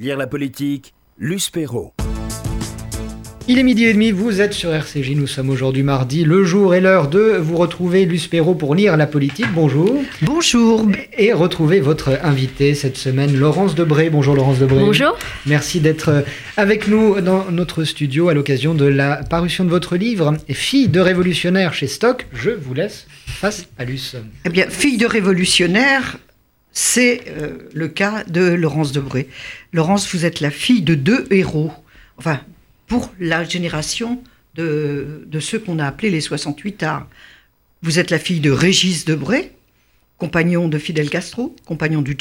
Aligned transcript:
Lire 0.00 0.16
la 0.16 0.26
politique, 0.26 0.92
Luce 1.18 1.50
Perrault. 1.50 1.92
Il 3.46 3.60
est 3.60 3.62
midi 3.62 3.84
et 3.84 3.92
demi, 3.92 4.10
vous 4.10 4.40
êtes 4.40 4.52
sur 4.52 4.74
RCJ, 4.74 5.10
nous 5.10 5.28
sommes 5.28 5.50
aujourd'hui 5.50 5.84
mardi, 5.84 6.24
le 6.24 6.42
jour 6.42 6.74
et 6.74 6.80
l'heure 6.80 7.06
de 7.06 7.36
vous 7.38 7.56
retrouver 7.56 8.04
Luce 8.04 8.26
Perrault 8.26 8.56
pour 8.56 8.74
lire 8.74 8.96
la 8.96 9.06
politique, 9.06 9.46
bonjour. 9.54 10.02
Bonjour. 10.22 10.88
Et 11.16 11.32
retrouver 11.32 11.78
votre 11.78 12.18
invité 12.24 12.74
cette 12.74 12.96
semaine, 12.96 13.36
Laurence 13.36 13.76
Debré. 13.76 14.10
Bonjour 14.10 14.34
Laurence 14.34 14.58
Debré. 14.58 14.80
Bonjour. 14.80 15.16
Merci 15.46 15.78
d'être 15.78 16.24
avec 16.56 16.88
nous 16.88 17.20
dans 17.20 17.48
notre 17.52 17.84
studio 17.84 18.28
à 18.28 18.34
l'occasion 18.34 18.74
de 18.74 18.86
la 18.86 19.18
parution 19.18 19.64
de 19.64 19.70
votre 19.70 19.96
livre, 19.96 20.34
Fille 20.48 20.88
de 20.88 20.98
révolutionnaire 20.98 21.72
chez 21.72 21.86
Stock. 21.86 22.26
Je 22.32 22.50
vous 22.50 22.74
laisse 22.74 23.06
face 23.26 23.68
à 23.78 23.84
Luce. 23.84 24.16
Eh 24.44 24.48
bien, 24.48 24.66
Fille 24.68 24.96
de 24.96 25.06
révolutionnaire, 25.06 26.16
c'est 26.74 27.22
euh, 27.28 27.56
le 27.72 27.88
cas 27.88 28.24
de 28.24 28.42
Laurence 28.42 28.92
Debré. 28.92 29.28
Laurence, 29.72 30.12
vous 30.12 30.26
êtes 30.26 30.40
la 30.40 30.50
fille 30.50 30.82
de 30.82 30.94
deux 30.94 31.26
héros. 31.30 31.72
Enfin, 32.18 32.40
pour 32.88 33.12
la 33.18 33.44
génération 33.44 34.22
de, 34.56 35.26
ceux 35.40 35.58
qu'on 35.58 35.78
a 35.78 35.86
appelés 35.86 36.10
les 36.10 36.20
68 36.20 36.82
arts. 36.82 37.08
Vous 37.82 37.98
êtes 37.98 38.10
la 38.10 38.18
fille 38.18 38.40
de 38.40 38.50
Régis 38.50 39.04
Debré, 39.04 39.52
compagnon 40.18 40.68
de 40.68 40.78
Fidel 40.78 41.10
Castro, 41.10 41.54
compagnon 41.64 42.02
du 42.02 42.16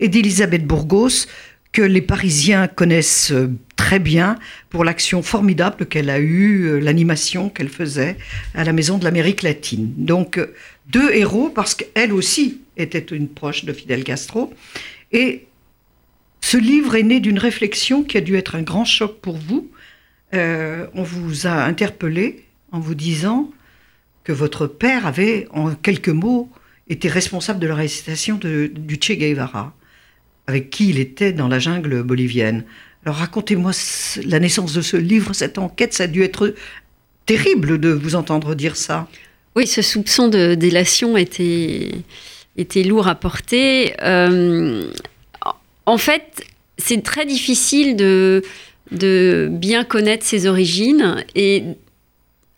et 0.00 0.08
d'Elisabeth 0.08 0.66
Burgos, 0.66 1.26
que 1.72 1.82
les 1.82 2.00
Parisiens 2.00 2.68
connaissent 2.68 3.32
euh, 3.32 3.50
très 3.76 3.98
bien 3.98 4.38
pour 4.70 4.84
l'action 4.84 5.22
formidable 5.22 5.86
qu'elle 5.86 6.08
a 6.08 6.18
eue, 6.18 6.64
euh, 6.64 6.78
l'animation 6.78 7.50
qu'elle 7.50 7.68
faisait 7.68 8.16
à 8.54 8.64
la 8.64 8.72
Maison 8.72 8.96
de 8.96 9.04
l'Amérique 9.04 9.42
latine. 9.42 9.92
Donc, 9.96 10.40
deux 10.86 11.12
héros, 11.12 11.50
parce 11.50 11.74
qu'elle 11.74 12.12
aussi 12.12 12.60
était 12.76 12.98
une 12.98 13.28
proche 13.28 13.64
de 13.64 13.72
Fidel 13.72 14.04
Castro. 14.04 14.52
Et 15.12 15.46
ce 16.40 16.56
livre 16.56 16.94
est 16.96 17.02
né 17.02 17.20
d'une 17.20 17.38
réflexion 17.38 18.02
qui 18.02 18.16
a 18.16 18.20
dû 18.20 18.36
être 18.36 18.54
un 18.54 18.62
grand 18.62 18.84
choc 18.84 19.20
pour 19.20 19.36
vous, 19.36 19.70
euh, 20.34 20.86
on 20.94 21.02
vous 21.02 21.46
a 21.46 21.64
interpellé 21.64 22.44
en 22.72 22.80
vous 22.80 22.94
disant 22.94 23.50
que 24.24 24.32
votre 24.32 24.66
père 24.66 25.06
avait, 25.06 25.46
en 25.50 25.74
quelques 25.74 26.08
mots, 26.08 26.48
été 26.88 27.08
responsable 27.08 27.60
de 27.60 27.66
l'arrestation 27.66 28.36
du 28.36 28.98
Che 29.00 29.12
Guevara, 29.12 29.74
avec 30.46 30.70
qui 30.70 30.90
il 30.90 30.98
était 30.98 31.32
dans 31.32 31.48
la 31.48 31.58
jungle 31.58 32.02
bolivienne. 32.02 32.64
Alors 33.04 33.16
racontez-moi 33.16 33.72
la 34.24 34.40
naissance 34.40 34.72
de 34.72 34.80
ce 34.80 34.96
livre, 34.96 35.32
cette 35.32 35.58
enquête, 35.58 35.94
ça 35.94 36.04
a 36.04 36.06
dû 36.06 36.22
être 36.22 36.54
terrible 37.24 37.78
de 37.78 37.90
vous 37.90 38.14
entendre 38.14 38.54
dire 38.54 38.76
ça. 38.76 39.08
Oui, 39.54 39.66
ce 39.66 39.82
soupçon 39.82 40.28
de 40.28 40.54
délation 40.54 41.16
était, 41.16 41.90
était 42.56 42.82
lourd 42.82 43.08
à 43.08 43.14
porter. 43.14 43.94
Euh, 44.02 44.90
en 45.84 45.98
fait, 45.98 46.44
c'est 46.78 47.02
très 47.02 47.26
difficile 47.26 47.96
de, 47.96 48.42
de 48.90 49.48
bien 49.50 49.84
connaître 49.84 50.24
ses 50.24 50.46
origines 50.46 51.24
et 51.34 51.64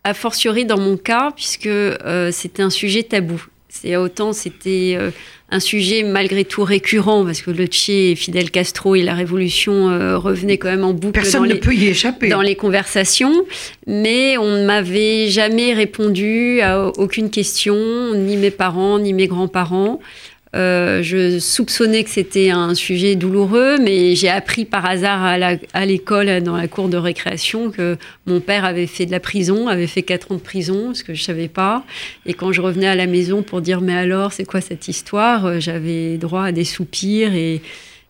a 0.03 0.13
fortiori 0.13 0.65
dans 0.65 0.79
mon 0.79 0.97
cas, 0.97 1.31
puisque 1.35 1.67
euh, 1.67 2.31
c'était 2.31 2.63
un 2.63 2.69
sujet 2.69 3.03
tabou. 3.03 3.45
C'est 3.67 3.95
autant 3.95 4.33
c'était 4.33 4.95
euh, 4.97 5.11
un 5.51 5.59
sujet 5.59 6.03
malgré 6.03 6.45
tout 6.45 6.63
récurrent 6.63 7.25
parce 7.25 7.41
que 7.41 7.51
le 7.51 7.65
Che, 7.65 8.15
Fidel 8.15 8.51
Castro 8.51 8.95
et 8.95 9.01
la 9.01 9.13
révolution 9.13 9.89
euh, 9.89 10.17
revenaient 10.17 10.57
quand 10.57 10.69
même 10.69 10.83
en 10.83 10.93
boucle. 10.93 11.13
Personne 11.13 11.47
ne 11.47 11.55
peut 11.55 11.73
y 11.73 11.87
échapper. 11.87 12.29
Dans 12.29 12.41
les 12.41 12.55
conversations, 12.55 13.45
mais 13.87 14.37
on 14.37 14.49
ne 14.49 14.65
m'avait 14.65 15.27
jamais 15.27 15.73
répondu 15.73 16.61
à 16.61 16.87
aucune 16.87 17.29
question, 17.29 18.13
ni 18.13 18.37
mes 18.37 18.51
parents, 18.51 18.99
ni 18.99 19.13
mes 19.13 19.27
grands-parents. 19.27 19.99
Euh, 20.55 21.03
je 21.03 21.37
soupçonnais 21.37 22.03
que 22.03 22.09
c'était 22.09 22.49
un 22.49 22.73
sujet 22.73 23.15
douloureux, 23.15 23.77
mais 23.79 24.15
j'ai 24.15 24.29
appris 24.29 24.65
par 24.65 24.85
hasard 24.85 25.23
à 25.23 25.85
l'école, 25.85 26.41
dans 26.41 26.57
la 26.57 26.67
cour 26.67 26.89
de 26.89 26.97
récréation, 26.97 27.69
que 27.69 27.97
mon 28.25 28.39
père 28.39 28.65
avait 28.65 28.87
fait 28.87 29.05
de 29.05 29.11
la 29.11 29.19
prison, 29.19 29.67
avait 29.67 29.85
fait 29.85 30.01
4 30.01 30.31
ans 30.31 30.35
de 30.35 30.39
prison, 30.39 30.93
ce 30.95 31.03
que 31.03 31.13
je 31.13 31.21
ne 31.21 31.25
savais 31.25 31.49
pas. 31.49 31.83
Et 32.25 32.33
quand 32.33 32.51
je 32.51 32.61
revenais 32.61 32.87
à 32.87 32.95
la 32.95 33.05
maison 33.05 33.43
pour 33.43 33.61
dire 33.61 33.81
mais 33.81 33.95
alors, 33.95 34.33
c'est 34.33 34.45
quoi 34.45 34.61
cette 34.61 34.87
histoire 34.87 35.45
euh, 35.45 35.59
J'avais 35.59 36.17
droit 36.17 36.45
à 36.45 36.51
des 36.51 36.65
soupirs 36.65 37.35
et, 37.35 37.61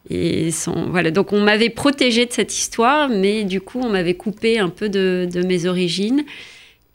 et 0.10 0.50
voilà. 0.88 1.12
Donc 1.12 1.34
on 1.34 1.42
m'avait 1.42 1.70
protégé 1.70 2.26
de 2.26 2.32
cette 2.32 2.58
histoire, 2.58 3.10
mais 3.10 3.44
du 3.44 3.60
coup 3.60 3.82
on 3.82 3.90
m'avait 3.90 4.14
coupé 4.14 4.60
un 4.60 4.70
peu 4.70 4.88
de, 4.88 5.28
mes 5.46 5.66
origines. 5.66 6.24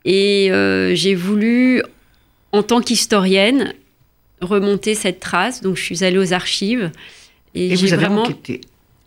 Et 0.06 0.50
euh, 0.50 0.94
j'ai 0.94 1.15
voulu, 1.15 1.83
en 2.53 2.62
tant 2.62 2.81
qu'historienne, 2.81 3.75
remonter 4.44 4.94
cette 4.94 5.21
trace. 5.21 5.60
Donc, 5.60 5.77
je 5.77 5.82
suis 5.82 6.05
allée 6.05 6.19
aux 6.19 6.32
archives. 6.32 6.91
Et, 7.55 7.77
j'ai 7.77 7.94
vraiment, 7.94 8.27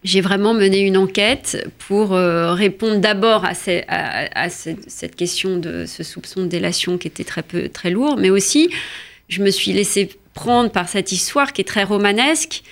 j'ai 0.03 0.21
vraiment 0.21 0.53
mené 0.53 0.79
une 0.79 0.97
enquête 0.97 1.67
pour 1.87 2.13
euh, 2.13 2.53
répondre 2.53 2.97
d'abord 2.97 3.45
à, 3.45 3.53
à, 3.89 4.49
cette 4.49 5.15
question 5.15 5.57
de 5.57 5.85
ce 5.85 6.03
soupçon 6.03 6.41
de 6.41 6.47
délation 6.47 6.97
qui 6.97 7.07
était 7.07 7.25
très, 7.25 7.43
peu, 7.43 7.67
très 7.69 7.89
lourd, 7.89 8.15
mais 8.17 8.29
aussi, 8.29 8.69
je 9.27 9.41
me 9.41 9.49
suis 9.49 9.73
laissée 9.73 10.09
prendre 10.33 10.71
par 10.71 10.87
cette 10.87 11.11
histoire 11.11 11.51
qui 11.51 11.61
est 11.61 11.65
très 11.65 11.83
romanesque. 11.83 12.63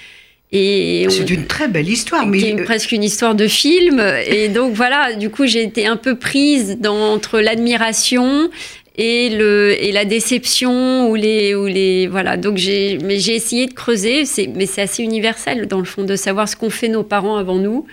Et 0.51 1.07
c'est 1.09 1.29
une 1.29 1.47
très 1.47 1.67
belle 1.67 1.89
histoire, 1.89 2.25
mais 2.25 2.39
qui 2.39 2.53
presque 2.63 2.91
une 2.91 3.03
histoire 3.03 3.35
de 3.35 3.47
film. 3.47 3.99
Et 4.27 4.47
donc 4.47 4.73
voilà, 4.73 5.13
du 5.13 5.29
coup, 5.29 5.45
j'ai 5.47 5.63
été 5.63 5.85
un 5.87 5.97
peu 5.97 6.17
prise 6.17 6.77
dans, 6.79 7.13
entre 7.13 7.39
l'admiration 7.39 8.49
et 8.97 9.29
le 9.29 9.75
et 9.83 9.91
la 9.91 10.05
déception 10.05 11.09
ou 11.09 11.15
les 11.15 11.53
ou 11.55 11.65
les 11.65 12.07
voilà 12.07 12.37
donc 12.37 12.57
j'ai 12.57 12.97
mais 13.03 13.19
j'ai 13.19 13.35
essayé 13.35 13.67
de 13.67 13.73
creuser 13.73 14.25
c'est 14.25 14.47
mais 14.47 14.65
c'est 14.65 14.81
assez 14.81 15.03
universel 15.03 15.67
dans 15.67 15.79
le 15.79 15.85
fond 15.85 16.03
de 16.03 16.15
savoir 16.15 16.47
ce 16.47 16.55
qu'ont 16.55 16.69
fait 16.69 16.87
nos 16.87 17.03
parents 17.03 17.37
avant 17.37 17.57
nous 17.57 17.85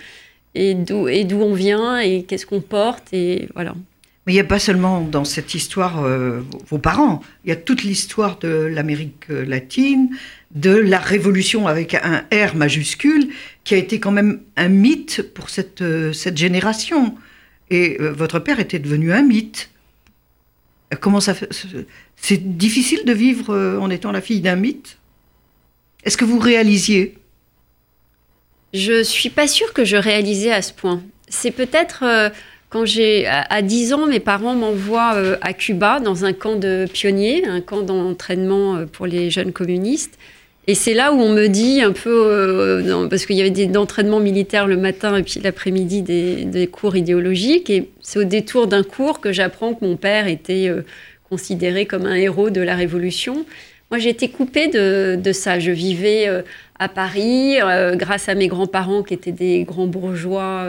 et 0.55 0.73
d'où 0.73 1.07
et 1.07 1.23
d'où 1.23 1.41
on 1.41 1.53
vient 1.53 1.99
et 1.99 2.23
qu'est-ce 2.23 2.45
qu'on 2.45 2.61
porte 2.61 3.13
et 3.13 3.49
voilà 3.53 3.75
mais 4.25 4.31
il 4.31 4.35
n'y 4.37 4.41
a 4.41 4.45
pas 4.45 4.59
seulement 4.59 5.01
dans 5.01 5.25
cette 5.25 5.53
histoire 5.53 6.05
euh, 6.05 6.39
vos 6.69 6.77
parents, 6.77 7.21
il 7.43 7.49
y 7.49 7.51
a 7.51 7.57
toute 7.57 7.83
l'histoire 7.83 8.39
de 8.39 8.47
l'Amérique 8.47 9.27
latine, 9.27 10.11
de 10.55 10.73
la 10.73 10.99
révolution 10.99 11.67
avec 11.67 11.93
un 11.95 12.23
R 12.31 12.55
majuscule, 12.55 13.29
qui 13.63 13.73
a 13.75 13.77
été 13.77 13.99
quand 13.99 14.11
même 14.11 14.39
un 14.55 14.69
mythe 14.69 15.21
pour 15.33 15.49
cette, 15.49 15.81
euh, 15.81 16.13
cette 16.13 16.37
génération. 16.37 17.15
Et 17.69 17.97
euh, 17.99 18.11
votre 18.11 18.39
père 18.39 18.59
était 18.59 18.79
devenu 18.79 19.11
un 19.11 19.23
mythe. 19.23 19.69
Comment 20.99 21.19
ça 21.19 21.33
C'est 22.15 22.57
difficile 22.57 23.05
de 23.05 23.13
vivre 23.13 23.53
euh, 23.53 23.79
en 23.79 23.89
étant 23.89 24.11
la 24.11 24.21
fille 24.21 24.41
d'un 24.41 24.55
mythe 24.55 24.97
Est-ce 26.03 26.17
que 26.17 26.25
vous 26.25 26.39
réalisiez? 26.39 27.17
Je 28.73 29.03
suis 29.03 29.29
pas 29.29 29.47
sûre 29.47 29.73
que 29.73 29.85
je 29.85 29.97
réalisais 29.97 30.51
à 30.51 30.61
ce 30.61 30.73
point. 30.73 31.01
C'est 31.27 31.51
peut-être 31.51 32.03
euh, 32.03 32.29
quand 32.69 32.85
j'ai 32.85 33.27
à 33.27 33.61
10 33.61 33.93
ans, 33.93 34.07
mes 34.07 34.19
parents 34.19 34.55
m'envoient 34.55 35.13
euh, 35.15 35.37
à 35.41 35.53
Cuba 35.53 35.99
dans 35.99 36.25
un 36.25 36.33
camp 36.33 36.55
de 36.55 36.87
pionniers, 36.91 37.45
un 37.45 37.61
camp 37.61 37.81
d'entraînement 37.81 38.85
pour 38.87 39.05
les 39.05 39.29
jeunes 39.29 39.51
communistes. 39.51 40.17
Et 40.65 40.75
c'est 40.75 40.93
là 40.93 41.11
où 41.11 41.19
on 41.19 41.29
me 41.29 41.47
dit 41.47 41.81
un 41.81 41.91
peu, 41.91 43.07
parce 43.09 43.25
qu'il 43.25 43.35
y 43.35 43.41
avait 43.41 43.49
des 43.49 43.75
entraînements 43.77 44.21
militaires 44.21 44.65
le 44.65 44.77
matin 44.77 45.17
et 45.17 45.23
puis 45.23 45.41
l'après-midi 45.41 46.01
des, 46.01 46.67
cours 46.67 46.95
idéologiques. 46.95 47.69
Et 47.69 47.89
c'est 48.01 48.19
au 48.19 48.23
détour 48.23 48.67
d'un 48.67 48.83
cours 48.83 49.19
que 49.19 49.33
j'apprends 49.33 49.73
que 49.73 49.83
mon 49.83 49.97
père 49.97 50.27
était 50.27 50.69
euh, 50.69 50.83
considéré 51.29 51.85
comme 51.85 52.05
un 52.05 52.15
héros 52.15 52.49
de 52.49 52.61
la 52.61 52.75
Révolution. 52.75 53.45
Moi, 53.91 53.99
j'ai 53.99 54.09
été 54.09 54.29
coupée 54.29 54.69
de, 54.69 55.31
ça. 55.33 55.59
Je 55.59 55.71
vivais 55.71 56.29
euh, 56.29 56.41
à 56.79 56.87
Paris 56.87 57.61
euh, 57.61 57.95
grâce 57.95 58.29
à 58.29 58.35
mes 58.35 58.47
grands-parents 58.47 59.03
qui 59.03 59.13
étaient 59.13 59.33
des 59.33 59.65
grands 59.65 59.87
bourgeois 59.87 60.65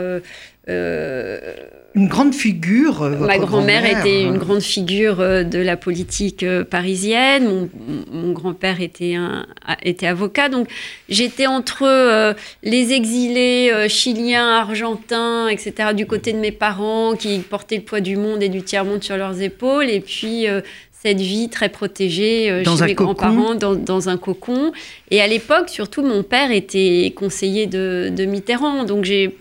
une 1.95 2.09
grande 2.09 2.35
figure. 2.35 3.01
Euh, 3.03 3.17
Ma 3.17 3.37
grand-mère 3.37 3.85
était 3.85 4.23
une 4.23 4.37
grande 4.37 4.61
figure 4.61 5.21
euh, 5.21 5.43
de 5.43 5.59
la 5.59 5.77
politique 5.77 6.43
euh, 6.43 6.65
parisienne. 6.65 7.69
Mon, 8.11 8.33
grand-père 8.33 8.81
était, 8.81 9.15
un, 9.15 9.45
était 9.81 10.07
avocat. 10.07 10.49
Donc 10.49 10.67
j'étais 11.07 11.47
entre 11.47 12.35
les 12.63 12.91
exilés 12.91 13.87
chiliens, 13.87 14.57
argentins, 14.57 15.47
etc., 15.47 15.93
du 15.95 16.05
côté 16.05 16.33
de 16.33 16.37
mes 16.37 16.51
parents 16.51 17.15
qui 17.15 17.39
portaient 17.39 17.77
le 17.77 17.83
poids 17.83 18.01
du 18.01 18.17
monde 18.17 18.43
et 18.43 18.49
du 18.49 18.61
tiers-monde 18.61 19.03
sur 19.03 19.15
leurs 19.15 19.41
épaules. 19.41 19.89
Et 19.89 20.01
puis 20.01 20.47
cette 20.91 21.21
vie 21.21 21.47
très 21.49 21.69
protégée 21.69 22.63
chez 22.65 22.85
mes 22.85 22.93
grands-parents 22.93 23.55
dans, 23.55 23.75
dans, 23.75 24.09
un 24.09 24.17
cocon. 24.17 24.73
Et 25.11 25.21
à 25.21 25.27
l'époque, 25.27 25.69
surtout, 25.69 26.01
mon 26.01 26.23
père 26.23 26.51
était 26.51 27.13
conseiller 27.15 27.67
de, 27.67 28.11
de 28.13 28.25
Mitterrand. 28.25 28.83
Donc 28.83 29.05
j'ai 29.05 29.33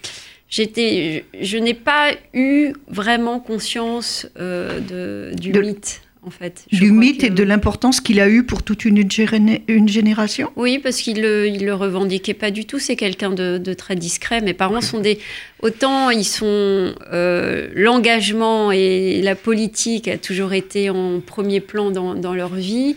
j'étais, 0.49 1.25
je, 1.41 1.59
n'ai 1.59 1.75
pas 1.75 2.13
eu 2.33 2.73
vraiment 2.89 3.41
conscience 3.41 4.27
euh, 4.39 4.81
de, 4.81 5.37
du 5.39 5.53
mythe. 5.53 6.01
En 6.27 6.31
fait. 6.31 6.65
du 6.73 6.91
mythe 6.91 7.23
et 7.23 7.29
de 7.29 7.43
l'importance 7.43 8.01
qu'il 8.01 8.19
a 8.19 8.31
eu 8.31 8.45
pour 8.45 8.63
toute 8.63 8.87
une, 8.87 9.07
une 9.69 9.89
génération? 9.91 10.51
Oui, 10.57 10.79
parce 10.79 11.03
qu'il 11.03 11.21
ne 11.21 11.45
il 11.47 11.67
le 11.67 11.75
revendiquait 11.75 12.33
pas 12.33 12.51
du 12.51 12.65
tout. 12.65 12.79
C'est 12.79 12.97
quelqu'un 12.97 13.29
de, 13.29 13.75
très 13.75 13.95
discret. 13.95 14.41
Mes 14.41 14.55
parents 14.55 14.81
sont 14.81 15.01
des. 15.01 15.19
Autant 15.61 16.09
ils 16.09 16.25
sont. 16.25 16.95
Euh, 17.13 17.69
l'engagement 17.75 18.73
et 18.73 19.21
la 19.21 19.35
politique 19.35 20.09
a 20.09 20.17
toujours 20.17 20.55
été 20.55 20.89
en 20.89 21.21
premier 21.21 21.61
plan 21.61 21.91
dans, 21.91 22.15
dans 22.15 22.33
leur 22.33 22.55
vie 22.55 22.97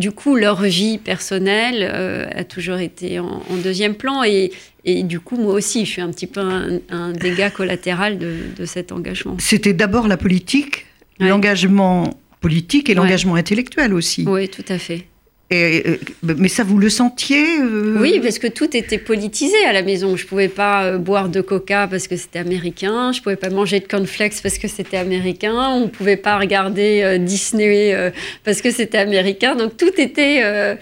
du 0.00 0.10
coup, 0.10 0.34
leur 0.34 0.62
vie 0.62 0.98
personnelle 0.98 1.88
euh, 1.92 2.26
a 2.34 2.42
toujours 2.44 2.78
été 2.78 3.18
en, 3.20 3.42
en 3.48 3.56
deuxième 3.62 3.94
plan. 3.94 4.24
Et, 4.24 4.50
et, 4.84 5.02
du 5.04 5.20
coup, 5.20 5.36
moi 5.36 5.54
aussi, 5.54 5.84
je 5.84 5.90
suis 5.90 6.00
un 6.02 6.10
petit 6.10 6.26
peu 6.26 6.40
un, 6.40 6.80
un 6.90 7.12
dégât 7.12 7.50
collatéral 7.50 8.18
de, 8.18 8.32
de 8.56 8.64
cet 8.64 8.90
engagement. 8.92 9.36
C'était 9.38 9.72
d'abord 9.74 10.08
la 10.08 10.16
politique, 10.16 10.86
Ouais. 11.20 11.28
l'engagement 11.28 12.18
politique 12.40 12.88
et 12.88 12.92
Ouais. 12.92 12.96
l'engagement 12.96 13.34
intellectuel 13.34 13.92
aussi. 13.92 14.24
Oui, 14.26 14.48
tout 14.48 14.64
à 14.70 14.78
fait. 14.78 15.06
Euh, 15.52 15.96
mais 16.22 16.48
ça, 16.48 16.62
vous 16.62 16.78
le 16.78 16.88
sentiez 16.88 17.58
euh, 17.58 17.96
Oui, 17.98 18.20
parce 18.22 18.38
que 18.38 18.46
tout 18.46 18.76
était 18.76 18.98
politisé 18.98 19.56
à 19.66 19.72
la 19.72 19.82
maison. 19.82 20.16
Je 20.16 20.24
pouvais 20.24 20.48
pas 20.48 20.84
euh, 20.84 20.98
boire 20.98 21.28
de 21.28 21.40
coca 21.40 21.88
parce 21.88 22.06
que 22.06 22.16
c'était 22.16 22.38
américain. 22.38 23.10
Je 23.10 23.20
pouvais 23.20 23.36
pas 23.36 23.50
manger 23.50 23.80
de 23.80 23.86
cornflakes 23.86 24.40
parce 24.42 24.58
que 24.58 24.68
c'était 24.68 24.96
américain. 24.96 25.70
On 25.70 25.88
pouvait 25.88 26.16
pas 26.16 26.38
regarder 26.38 27.18
Disney 27.18 28.12
parce 28.44 28.62
que 28.62 28.70
c'était 28.70 28.98
américain. 28.98 29.56
Donc 29.56 29.76
tout 29.76 30.00
était, 30.00 30.78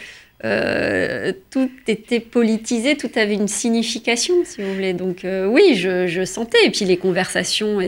tout 1.50 1.70
était 1.86 2.20
politisé. 2.20 2.96
Tout 2.98 3.10
avait 3.16 3.34
une 3.34 3.48
signification, 3.48 4.34
si 4.44 4.60
vous 4.60 4.74
voulez. 4.74 4.92
Donc 4.92 5.24
oui, 5.24 5.76
je, 5.76 6.24
sentais. 6.26 6.66
Et 6.66 6.70
puis 6.70 6.84
les 6.84 6.98
conversations 6.98 7.78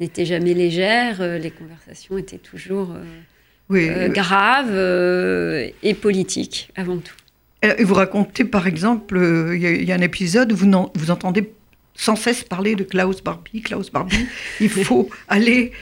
n'étaient 0.00 0.26
jamais 0.26 0.54
légères. 0.54 1.20
Les 1.38 1.50
conversations 1.50 2.16
étaient 2.16 2.38
toujours 2.38 2.94
oui, 3.70 3.88
euh, 3.88 4.08
graves 4.08 4.70
euh, 4.70 5.68
et 5.82 5.94
politiques 5.94 6.70
avant 6.76 6.98
tout. 6.98 7.14
Et 7.62 7.82
vous 7.84 7.94
racontez, 7.94 8.44
par 8.44 8.66
exemple, 8.66 9.16
euh, 9.16 9.56
il 9.56 9.62
y, 9.62 9.66
a- 9.66 9.70
il 9.72 9.84
y 9.84 9.90
a 9.92 9.94
un 9.96 10.00
épisode 10.00 10.52
où 10.52 10.56
vous, 10.56 10.66
n'en- 10.66 10.92
vous 10.94 11.10
entendez 11.10 11.50
sans 12.00 12.14
cesse 12.14 12.44
parler 12.44 12.76
de 12.76 12.84
Klaus 12.84 13.22
Barbie, 13.24 13.60
Klaus 13.60 13.90
Barbie. 13.90 14.24
Il 14.60 14.68
faut 14.70 15.10
aller 15.28 15.72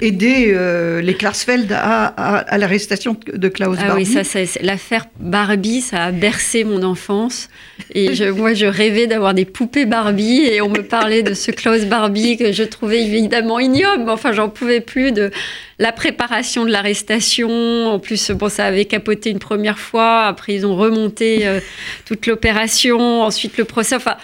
aider 0.00 0.50
euh, 0.52 1.00
les 1.00 1.14
Klarsfeld 1.14 1.70
à, 1.72 2.06
à- 2.06 2.38
à 2.38 2.58
l'arrestation 2.58 3.16
de 3.32 3.48
Klaus 3.48 3.76
Ah 3.80 3.86
Barbie. 3.86 4.02
oui, 4.04 4.12
ça, 4.12 4.24
ça- 4.24 4.44
c'est- 4.46 4.62
l'affaire 4.64 5.06
Barbie, 5.20 5.80
ça 5.80 6.06
a 6.06 6.10
bercé 6.10 6.64
mon 6.64 6.82
enfance. 6.82 7.48
Et 7.94 8.16
je, 8.16 8.24
moi, 8.40 8.52
je 8.52 8.66
rêvais 8.66 9.06
d'avoir 9.06 9.32
des 9.32 9.44
poupées 9.44 9.86
Barbie. 9.86 10.40
Et 10.40 10.60
on 10.60 10.68
me 10.70 10.82
parlait 10.82 11.22
de 11.22 11.34
ce 11.34 11.52
Klaus 11.52 11.84
Barbie 11.84 12.36
que 12.36 12.50
je 12.50 12.64
trouvais 12.64 13.02
évidemment 13.04 13.60
ignoble. 13.60 14.10
Enfin, 14.10 14.32
j'en 14.32 14.48
pouvais 14.48 14.80
plus 14.80 15.12
de 15.12 15.30
la 15.78 15.92
préparation 15.92 16.64
de 16.64 16.72
l'arrestation. 16.72 17.86
En 17.86 18.00
plus, 18.00 18.32
bon, 18.32 18.48
ça 18.48 18.64
avait 18.66 18.86
capoté 18.86 19.30
une 19.30 19.38
première 19.38 19.78
fois. 19.78 20.22
Après, 20.24 20.52
ils 20.52 20.66
ont 20.66 20.74
remonté 20.74 21.46
euh, 21.46 21.60
toute 22.06 22.26
l'opération. 22.26 23.22
Ensuite, 23.22 23.56
le 23.56 23.64
procès. 23.64 23.94
Enfin, 23.94 24.16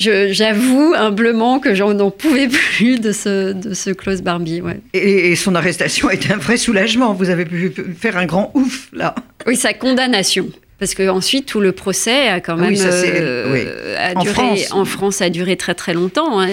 j'avoue 0.00 0.94
humblement 0.96 1.58
que 1.60 1.74
j'en 1.74 1.92
n'en 1.94 2.10
pouvais 2.10 2.48
plus 2.48 2.98
de 3.00 3.12
ce, 3.12 3.52
de 3.52 3.74
ce 3.74 3.90
Klaus 3.90 4.22
Barbie. 4.22 4.60
Ouais. 4.60 4.80
Et, 4.94 5.32
et 5.32 5.36
son 5.36 5.54
arrestation 5.54 6.08
a 6.08 6.14
été 6.14 6.32
un 6.32 6.38
vrai 6.38 6.56
soulagement. 6.56 7.12
Vous 7.12 7.30
avez 7.30 7.44
pu 7.44 7.72
faire 7.98 8.16
un 8.16 8.26
grand 8.26 8.50
ouf, 8.54 8.88
là. 8.92 9.14
Oui, 9.46 9.56
sa 9.56 9.74
condamnation. 9.74 10.48
Parce 10.78 10.94
que 10.94 11.06
ensuite 11.10 11.44
tout 11.46 11.60
le 11.60 11.72
procès 11.72 12.28
a 12.28 12.40
quand 12.40 12.56
même 12.56 12.70
oui, 12.70 12.76
ça, 12.78 12.90
c'est- 12.90 13.12
euh, 13.20 13.52
oui. 13.52 13.94
a 13.98 14.18
En 14.18 14.22
duré 14.22 14.32
France. 14.34 14.72
en 14.72 14.84
France 14.86 15.20
a 15.20 15.28
duré 15.28 15.56
très 15.58 15.74
très 15.74 15.92
longtemps. 15.92 16.40
hein. 16.40 16.48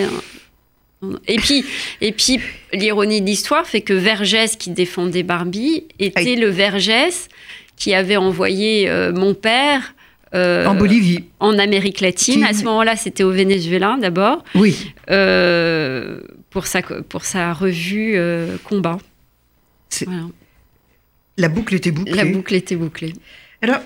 Et 1.28 1.38
puis 1.38 1.64
et 2.02 2.12
puis 2.12 2.40
l'ironie 2.74 3.22
de 3.22 3.26
l'histoire 3.28 3.66
fait 3.68 3.82
que 3.82 3.94
Vergès 3.94 4.56
qui 4.58 4.72
défendait 4.72 5.24
Barbie 5.24 5.86
était 6.00 6.20
Aïe. 6.32 6.36
le 6.36 6.48
Vergès 6.50 7.30
qui 7.78 7.94
avait 7.94 8.18
envoyé 8.18 8.90
euh, 8.90 9.14
mon 9.14 9.34
père 9.36 9.94
euh, 10.36 10.66
en 10.66 10.76
Bolivie. 10.76 11.24
en 11.40 11.58
Amérique 11.58 12.02
latine. 12.02 12.36
Qui- 12.36 12.44
À 12.44 12.54
ce 12.54 12.64
moment-là, 12.66 12.96
c'était 12.96 13.24
au 13.24 13.32
Venezuela 13.32 13.98
d'abord 14.02 14.44
Oui. 14.56 14.94
euh, 15.10 16.20
pour 16.50 16.68
sa 16.68 16.82
pour 16.82 17.24
sa 17.26 17.54
revue 17.54 18.14
euh, 18.16 18.58
Combat. 18.64 18.98
Voilà. 20.06 20.22
La 21.38 21.50
boucle 21.50 21.76
était 21.76 21.92
bouclée. 21.92 22.14
La 22.14 22.26
boucle 22.26 22.56
était 22.56 22.76
bouclée. 22.76 23.14
Alors, 23.62 23.80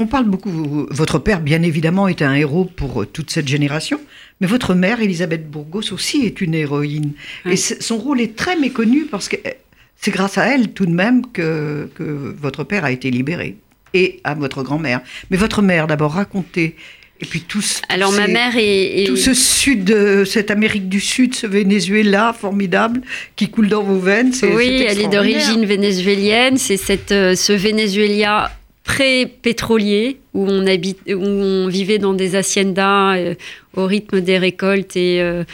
on 0.00 0.06
parle 0.06 0.26
beaucoup. 0.26 0.86
Votre 0.90 1.18
père, 1.18 1.40
bien 1.40 1.62
évidemment, 1.62 2.06
est 2.08 2.22
un 2.22 2.34
héros 2.34 2.64
pour 2.64 3.06
toute 3.06 3.30
cette 3.30 3.48
génération, 3.48 4.00
mais 4.40 4.46
votre 4.46 4.74
mère, 4.74 5.00
Elisabeth 5.00 5.48
Bourgos, 5.50 5.92
aussi 5.92 6.24
est 6.26 6.40
une 6.40 6.54
héroïne. 6.54 7.12
Et 7.46 7.56
son 7.56 7.98
rôle 7.98 8.20
est 8.20 8.36
très 8.36 8.56
méconnu 8.56 9.06
parce 9.10 9.28
que 9.28 9.36
euh, 9.46 9.50
c'est 9.96 10.10
grâce 10.12 10.38
à 10.38 10.46
elle, 10.54 10.72
tout 10.72 10.86
de 10.86 10.92
même, 10.92 11.26
que, 11.32 11.88
que 11.94 12.02
votre 12.40 12.62
père 12.64 12.84
a 12.84 12.92
été 12.92 13.10
libéré. 13.10 13.56
Et 13.94 14.20
à 14.24 14.34
votre 14.34 14.62
grand-mère. 14.62 15.00
Mais 15.30 15.36
votre 15.36 15.62
mère, 15.62 15.86
d'abord, 15.86 16.12
racontez. 16.12 16.74
Et 17.20 17.24
puis 17.26 17.40
tous. 17.40 17.82
Alors 17.88 18.12
ma 18.12 18.28
mère 18.28 18.56
est, 18.56 19.02
est- 19.02 19.06
Tout 19.06 19.16
ce 19.16 19.34
sud, 19.34 19.90
euh, 19.90 20.24
cette 20.24 20.52
Amérique 20.52 20.88
du 20.88 21.00
Sud, 21.00 21.34
ce 21.34 21.48
Venezuela 21.48 22.32
formidable 22.38 23.00
qui 23.34 23.48
coule 23.48 23.68
dans 23.68 23.82
vos 23.82 23.98
veines, 23.98 24.32
Oui, 24.54 24.84
elle 24.88 25.00
est 25.00 25.08
d'origine 25.08 25.64
vénézuélienne. 25.64 26.58
C'est 26.58 26.76
cette, 26.76 27.10
euh, 27.10 27.34
ce 27.34 27.52
Venezuela 27.52 28.52
pré-pétrolier 28.84 30.18
où 30.34 30.46
on 30.48 30.66
habite, 30.66 30.98
où 31.08 31.20
on 31.20 31.66
vivait 31.68 31.98
dans 31.98 32.14
des 32.14 32.36
haciendas 32.36 33.16
euh, 33.16 33.34
au 33.76 33.86
rythme 33.86 34.20
des 34.20 34.38
récoltes 34.38 34.96
et, 34.96 35.20
euh, 35.20 35.44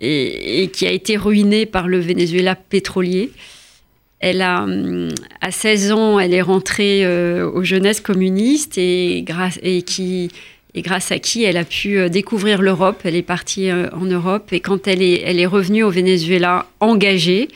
et, 0.00 0.62
et 0.62 0.68
qui 0.68 0.86
a 0.86 0.92
été 0.92 1.16
ruiné 1.16 1.66
par 1.66 1.88
le 1.88 1.98
Venezuela 1.98 2.54
pétrolier. 2.54 3.30
Elle 4.20 4.42
a, 4.42 4.62
hum, 4.62 5.10
à 5.40 5.50
16 5.50 5.92
ans, 5.92 6.18
elle 6.18 6.34
est 6.34 6.42
rentrée 6.42 7.04
euh, 7.04 7.48
aux 7.50 7.62
jeunesses 7.62 8.00
communistes 8.00 8.76
et 8.76 9.22
grâce, 9.22 9.58
et 9.62 9.82
qui, 9.82 10.30
et 10.74 10.82
grâce 10.82 11.12
à 11.12 11.18
qui 11.18 11.44
elle 11.44 11.56
a 11.56 11.64
pu 11.64 11.98
euh, 11.98 12.08
découvrir 12.08 12.60
l'Europe. 12.60 13.00
Elle 13.04 13.16
est 13.16 13.22
partie 13.22 13.70
euh, 13.70 13.88
en 13.92 14.04
Europe 14.04 14.52
et 14.52 14.60
quand 14.60 14.88
elle 14.88 15.02
est, 15.02 15.22
elle 15.24 15.38
est 15.38 15.46
revenue 15.46 15.84
au 15.84 15.90
Venezuela 15.90 16.66
engagée, 16.80 17.48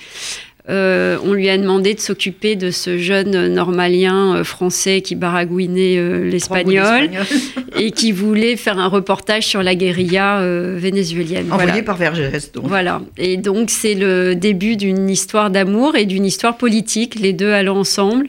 euh, 0.69 1.19
on 1.25 1.32
lui 1.32 1.49
a 1.49 1.59
demandé 1.59 1.93
de 1.93 1.99
s'occuper 1.99 2.55
de 2.55 2.70
ce 2.70 2.97
jeune 2.97 3.49
normalien 3.49 4.37
euh, 4.37 4.44
français 4.44 5.00
qui 5.00 5.17
baragouinait 5.17 5.99
euh, 5.99 6.31
l'espagnol 6.31 7.11
et 7.76 7.91
qui 7.91 8.12
voulait 8.12 8.55
faire 8.55 8.79
un 8.79 8.87
reportage 8.87 9.44
sur 9.44 9.64
la 9.64 9.75
guérilla 9.75 10.41
vénézuélienne. 10.76 11.50
Envoyé 11.50 11.70
Voilà. 11.70 11.82
par 11.82 11.97
Vergès. 11.97 12.53
donc. 12.53 12.67
Voilà. 12.69 13.03
Et 13.19 13.38
donc, 13.38 13.70
c'est 13.70 13.94
le 13.94 14.37
début 14.37 14.76
d'une 14.76 15.11
histoire 15.11 15.50
d'amour 15.50 15.97
et 15.97 16.05
d'une 16.06 16.25
histoire 16.25 16.56
politique, 16.56 17.17
les 17.19 17.32
deux 17.32 17.50
allant 17.50 17.79
ensemble. 17.79 18.29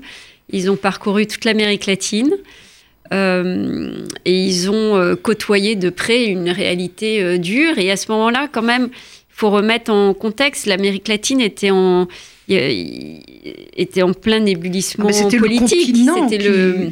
Ils 0.50 0.72
ont 0.72 0.76
parcouru 0.76 1.28
toute 1.28 1.46
l'Amérique 1.46 1.86
latine 1.86 2.32
et 3.12 3.16
ils 4.26 4.72
ont 4.72 5.16
côtoyé 5.22 5.76
de 5.76 5.92
près 5.92 6.26
une 6.26 6.50
réalité 6.50 7.38
dure. 7.38 7.78
Et 7.78 7.92
à 7.92 7.98
ce 7.98 8.12
moment-là, 8.12 8.48
quand 8.52 8.64
même, 8.64 8.90
faut 9.36 9.50
remettre 9.50 9.92
en 9.92 10.14
contexte, 10.14 10.66
l'Amérique 10.68 11.08
latine 11.08 11.42
était 11.42 11.72
en, 11.72 12.08
était 12.50 14.02
en 14.04 14.14
plein 14.14 14.46
ébullition 14.46 15.04
Ah, 15.08 15.12
c'était 15.14 15.38
le 15.38 15.42
politique. 15.42 15.88
continent 15.88 16.30
C'était 16.30 16.38
qui- 16.44 16.50
le 16.50 16.90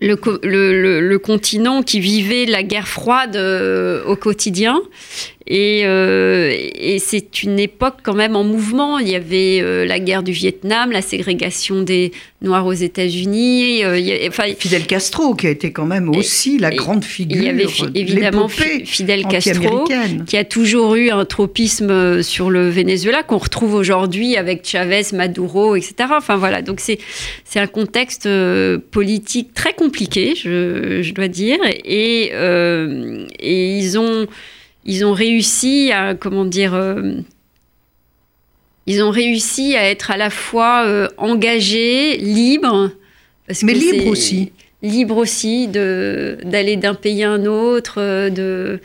le, 0.00 0.16
co- 0.16 0.38
le- 0.42 0.82
le- 0.82 1.00
le 1.00 1.18
continent 1.18 1.82
qui 1.82 1.98
vivait 1.98 2.44
la 2.44 2.62
guerre 2.62 2.88
froide 2.88 3.36
euh, 3.36 4.04
au 4.04 4.16
quotidien. 4.16 4.82
Et, 5.46 5.82
euh, 5.84 6.50
et 6.74 6.98
c'est 6.98 7.42
une 7.42 7.58
époque 7.58 7.96
quand 8.02 8.14
même 8.14 8.34
en 8.34 8.44
mouvement. 8.44 8.98
Il 8.98 9.08
y 9.08 9.14
avait 9.14 9.60
euh, 9.60 9.84
la 9.84 9.98
guerre 9.98 10.22
du 10.22 10.32
Vietnam, 10.32 10.90
la 10.90 11.02
ségrégation 11.02 11.82
des 11.82 12.12
Noirs 12.40 12.64
aux 12.66 12.72
États-Unis. 12.72 13.84
euh, 13.84 13.98
il 13.98 14.06
y 14.06 14.12
a- 14.12 14.28
enfin, 14.28 14.44
Fidel 14.58 14.86
Castro, 14.86 15.34
qui 15.34 15.46
a 15.46 15.50
été 15.50 15.70
quand 15.70 15.84
même 15.84 16.08
aussi 16.08 16.58
la 16.58 16.70
grande 16.70 17.04
figure 17.04 17.36
il 17.42 17.44
y 17.44 17.48
avait 17.50 17.66
fi- 17.68 17.82
évidemment 17.94 18.48
Fidel 18.86 19.24
Castro, 19.26 19.84
qui 20.26 20.36
a 20.38 20.44
toujours 20.44 20.94
eu 20.94 21.10
un 21.10 21.24
tropisme 21.26 22.22
sur 22.22 22.50
le 22.50 22.70
Venezuela 22.70 23.22
qu'on 23.22 23.38
retrouve 23.38 23.74
aujourd'hui 23.74 24.36
avec 24.36 24.66
Chavez, 24.66 25.02
Maduro, 25.12 25.76
etc. 25.76 25.94
Enfin 26.16 26.36
voilà, 26.36 26.62
donc 26.62 26.80
c'est 26.80 26.98
c'est 27.44 27.60
un 27.60 27.66
contexte 27.66 28.28
politique 28.90 29.52
très 29.54 29.74
compliqué, 29.74 30.34
je, 30.36 31.02
je 31.02 31.12
dois 31.12 31.28
dire, 31.28 31.58
et, 31.84 32.32
et 33.40 33.78
ils 33.78 33.98
ont 33.98 34.26
ils 34.84 35.04
ont 35.04 35.12
réussi 35.12 35.90
à 35.92 36.14
comment 36.14 36.44
dire 36.44 36.74
euh, 36.74 37.14
ils 38.86 39.02
ont 39.02 39.10
réussi 39.10 39.76
à 39.76 39.88
être 39.90 40.10
à 40.10 40.16
la 40.16 40.30
fois 40.30 40.84
euh, 40.86 41.08
engagés, 41.16 42.16
libres, 42.18 42.90
parce 43.46 43.62
Mais 43.62 43.72
que 43.72 43.78
libre 43.78 44.02
c'est- 44.04 44.08
aussi. 44.10 44.52
libre 44.82 45.16
aussi 45.16 45.68
de 45.68 46.36
d'aller 46.44 46.76
d'un 46.76 46.94
pays 46.94 47.22
à 47.24 47.30
un 47.30 47.46
autre, 47.46 47.94
euh, 48.00 48.30
de 48.30 48.80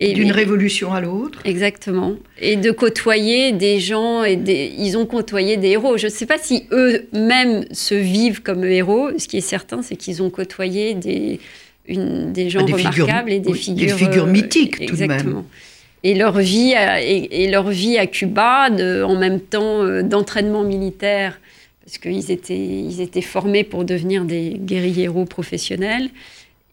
D'une 0.00 0.32
révolution 0.32 0.92
à 0.92 1.00
l'autre. 1.00 1.38
Exactement. 1.44 2.16
Et 2.40 2.56
de 2.56 2.72
côtoyer 2.72 3.52
des 3.52 3.78
gens 3.78 4.24
et 4.24 4.34
des, 4.34 4.72
ils 4.76 4.96
ont 4.98 5.06
côtoyé 5.06 5.56
des 5.56 5.68
héros. 5.68 5.96
Je 5.96 6.06
ne 6.06 6.10
sais 6.10 6.26
pas 6.26 6.38
si 6.38 6.64
eux-mêmes 6.72 7.64
se 7.70 7.94
vivent 7.94 8.42
comme 8.42 8.64
héros. 8.64 9.10
Ce 9.16 9.28
qui 9.28 9.36
est 9.36 9.40
certain, 9.40 9.80
c'est 9.80 9.94
qu'ils 9.94 10.20
ont 10.20 10.28
côtoyé 10.30 10.94
des, 10.94 11.38
une- 11.86 12.32
des 12.32 12.48
gens 12.50 12.64
des 12.64 12.72
figures- 12.74 13.06
remarquables 13.06 13.32
et 13.32 13.40
des 13.40 13.50
oui, 13.50 13.58
des 13.58 13.62
figures, 13.64 13.96
figures 13.96 14.24
euh, 14.24 14.30
mythiques, 14.30 14.86
tout 14.86 14.96
de 14.96 15.04
même. 15.06 15.42
Et 16.04 16.14
leur 16.14 16.38
vie 16.38 16.74
à, 16.74 17.00
et, 17.02 17.28
et 17.44 17.50
leur 17.50 17.68
vie 17.70 17.96
à 17.98 18.06
Cuba, 18.06 18.70
de- 18.70 19.02
en 19.02 19.16
même 19.16 19.40
temps 19.40 19.82
euh, 19.82 20.02
d'entraînement 20.02 20.64
militaire, 20.64 21.38
parce 21.84 21.98
qu'ils 21.98 22.30
étaient, 22.30 22.56
ils 22.56 23.00
étaient 23.00 23.20
formés 23.20 23.64
pour 23.64 23.84
devenir 23.84 24.24
des 24.24 24.56
guérilleros 24.58 25.24
professionnels, 25.24 26.08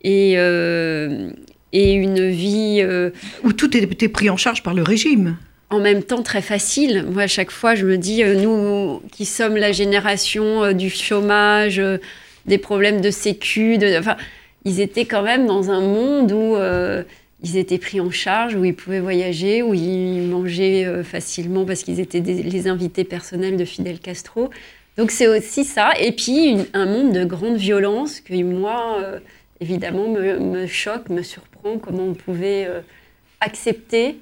et, 0.04 0.34
euh, 0.38 1.30
et 1.74 1.94
une 1.94 2.30
vie 2.30 2.80
euh, 2.82 3.10
Où 3.44 3.52
tout 3.54 3.76
était 3.76 4.08
pris 4.08 4.30
en 4.30 4.38
charge 4.38 4.64
par 4.64 4.74
le 4.74 4.82
régime. 4.84 5.38
en 5.72 5.80
même 5.80 6.02
temps 6.04 6.24
très 6.24 6.42
facile. 6.42 7.06
Moi, 7.12 7.24
à 7.24 7.28
chaque 7.28 7.52
fois, 7.52 7.76
je 7.76 7.86
me 7.86 7.98
dis, 7.98 8.24
euh, 8.24 8.36
nous 8.36 9.02
qui 9.12 9.26
sommes 9.26 9.58
la 9.58 9.72
génération 9.72 10.72
du 10.74 10.90
chômage, 10.90 11.82
des 12.48 12.58
problèmes 12.58 13.02
de 13.02 13.12
sécu. 13.12 13.78
De, 13.78 14.00
enfin, 14.00 14.16
ils 14.66 14.80
étaient 14.80 15.06
quand 15.06 15.24
même 15.24 15.46
dans 15.46 15.72
un 15.72 15.82
monde 15.82 16.32
où 16.32 16.56
euh, 16.56 17.04
ils 17.44 17.58
étaient 17.58 17.78
pris 17.78 18.02
en 18.02 18.12
charge, 18.12 18.56
où 18.56 18.66
ils 18.66 18.76
pouvaient 18.76 19.00
voyager, 19.00 19.62
où 19.62 19.74
ils 19.74 20.28
mangeaient 20.28 20.86
euh, 20.86 21.04
facilement 21.04 21.66
parce 21.66 21.84
qu'ils 21.84 22.00
étaient 22.00 22.20
les 22.20 22.68
invités 22.68 23.04
personnels 23.04 23.58
de 23.58 23.66
Fidel 23.66 24.00
Castro. 24.00 24.50
Donc 24.98 25.12
c'est 25.12 25.28
aussi 25.28 25.64
ça. 25.64 25.92
Et 26.00 26.12
puis 26.12 26.58
un 26.74 26.86
monde 26.86 27.14
de 27.14 27.24
grande 27.24 27.56
violence 27.56 28.20
que 28.20 28.34
moi, 28.44 28.98
euh, 29.02 29.20
évidemment, 29.62 30.10
me, 30.10 30.40
me 30.40 30.68
choque, 30.68 31.10
me 31.10 31.24
surprend 31.24 31.78
comment 31.78 32.04
on 32.04 32.14
pouvait 32.14 32.68
accepter 33.40 34.18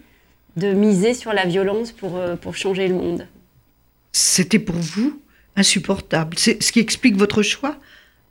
de 0.56 0.74
miser 0.74 1.14
sur 1.14 1.34
la 1.34 1.46
violence 1.46 1.92
pour, 1.92 2.20
pour 2.42 2.56
changer 2.56 2.88
le 2.88 2.96
monde. 2.96 3.28
C'était 4.12 4.60
pour 4.60 4.76
vous 4.76 5.20
insupportable. 5.56 6.38
C'est 6.38 6.62
ce 6.62 6.72
qui 6.72 6.80
explique 6.80 7.16
votre 7.16 7.42
choix? 7.42 7.76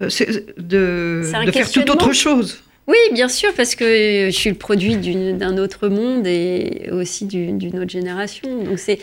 De, 0.01 1.23
C'est 1.25 1.37
un 1.37 1.45
de 1.45 1.51
faire 1.51 1.71
tout 1.71 1.91
autre 1.91 2.13
chose. 2.13 2.63
Oui, 2.87 2.97
bien 3.13 3.29
sûr, 3.29 3.53
parce 3.55 3.75
que 3.75 3.85
euh, 3.85 4.27
je 4.27 4.37
suis 4.37 4.51
le 4.51 4.57
produit 4.57 4.97
d'un 4.97 5.59
autre 5.59 5.89
monde 5.89 6.27
et 6.27 6.89
aussi 6.93 7.25
d'une 7.25 7.79
autre 7.81 7.91
génération. 7.91 8.63
Donc 8.63 8.79
c'est, 8.79 9.01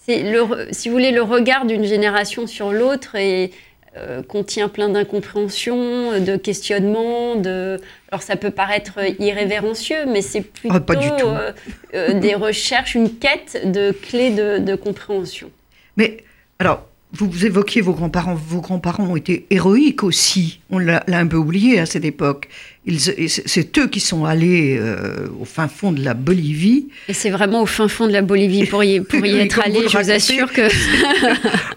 si 0.00 0.88
vous 0.88 0.92
voulez, 0.92 1.12
le 1.12 1.22
regard 1.22 1.64
d'une 1.66 1.84
génération 1.84 2.46
sur 2.46 2.72
l'autre 2.72 3.14
et 3.14 3.52
euh, 3.96 4.22
contient 4.22 4.68
plein 4.68 4.88
d'incompréhension, 4.88 6.18
de 6.18 6.36
questionnements, 6.36 7.36
de. 7.36 7.78
Alors 8.10 8.22
ça 8.22 8.36
peut 8.36 8.50
paraître 8.50 8.98
irrévérencieux, 9.20 10.06
mais 10.08 10.22
c'est 10.22 10.40
plutôt 10.40 10.74
Ah, 10.74 10.80
pas 10.80 10.96
du 10.96 11.08
tout. 11.08 11.26
euh, 11.26 11.52
euh, 11.94 12.18
des 12.18 12.34
recherches, 12.34 12.94
une 12.94 13.14
quête 13.18 13.70
de 13.70 13.92
clés 13.92 14.30
de, 14.30 14.58
de 14.58 14.74
compréhension. 14.74 15.50
Mais 15.98 16.24
alors, 16.58 16.86
vous, 17.12 17.46
évoquiez 17.46 17.80
vos 17.82 17.92
grands-parents. 17.92 18.34
Vos 18.34 18.60
grands-parents 18.60 19.04
ont 19.06 19.16
été 19.16 19.46
héroïques 19.50 20.02
aussi. 20.02 20.60
On 20.70 20.78
l'a 20.78 21.04
un 21.08 21.26
peu 21.26 21.36
oublié 21.36 21.78
à 21.78 21.86
cette 21.86 22.04
époque. 22.04 22.48
C'est- 22.96 23.78
eux 23.78 23.88
qui 23.88 24.00
sont 24.00 24.24
allés 24.24 24.76
euh, 24.80 25.28
au 25.38 25.44
fin 25.44 25.68
fond 25.68 25.92
de 25.92 26.02
la 26.04 26.14
Bolivie. 26.14 26.88
Et 27.08 27.12
c'est 27.12 27.30
vraiment 27.30 27.62
au 27.62 27.66
fin 27.66 27.88
fond 27.88 28.06
de 28.06 28.12
la 28.12 28.22
Bolivie 28.22 28.66
pour 28.66 28.82
y, 28.82 29.00
pour 29.00 29.18
y 29.18 29.22
Oui, 29.34 29.38
être 29.40 29.60
allé. 29.60 29.88
Je 29.88 29.98
vous 29.98 30.10
assure 30.10 30.52
que 30.52 30.68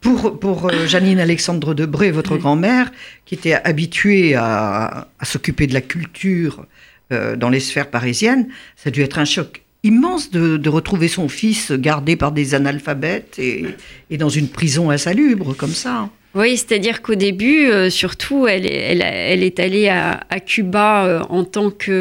pour 0.00 0.38
pour 0.38 0.68
euh, 0.70 0.86
Janine 0.86 1.18
Alexandre 1.18 1.74
Debré, 1.74 2.10
votre 2.10 2.36
grand-mère, 2.36 2.92
qui 3.24 3.34
était 3.34 3.54
habituée 3.54 4.34
à, 4.34 5.08
à 5.18 5.24
s'occuper 5.24 5.66
de 5.66 5.74
la 5.74 5.80
culture 5.80 6.66
euh, 7.12 7.36
dans 7.36 7.48
les 7.48 7.60
sphères 7.60 7.90
parisiennes, 7.90 8.48
ça 8.76 8.88
a 8.88 8.90
dû 8.90 9.02
être 9.02 9.18
un 9.18 9.24
choc 9.24 9.62
immense 9.84 10.30
de, 10.30 10.56
de 10.56 10.68
retrouver 10.68 11.06
son 11.08 11.28
fils 11.28 11.70
gardé 11.70 12.16
par 12.16 12.32
des 12.32 12.54
analphabètes 12.54 13.38
et, 13.38 13.66
et 14.10 14.16
dans 14.16 14.28
une 14.30 14.48
prison 14.48 14.90
insalubre 14.90 15.54
comme 15.56 15.70
ça. 15.70 16.08
Oui, 16.34 16.56
c'est-à-dire 16.56 17.00
qu'au 17.00 17.14
début, 17.14 17.66
euh, 17.70 17.90
surtout, 17.90 18.48
elle, 18.48 18.66
est- 18.66 18.74
elle, 18.90 19.02
a- 19.02 19.12
elle 19.12 19.44
est 19.44 19.60
allée 19.60 19.86
à, 19.88 20.18
à 20.30 20.40
Cuba 20.40 21.04
euh, 21.06 21.20
en 21.28 21.44
tant 21.44 21.70
que 21.70 21.92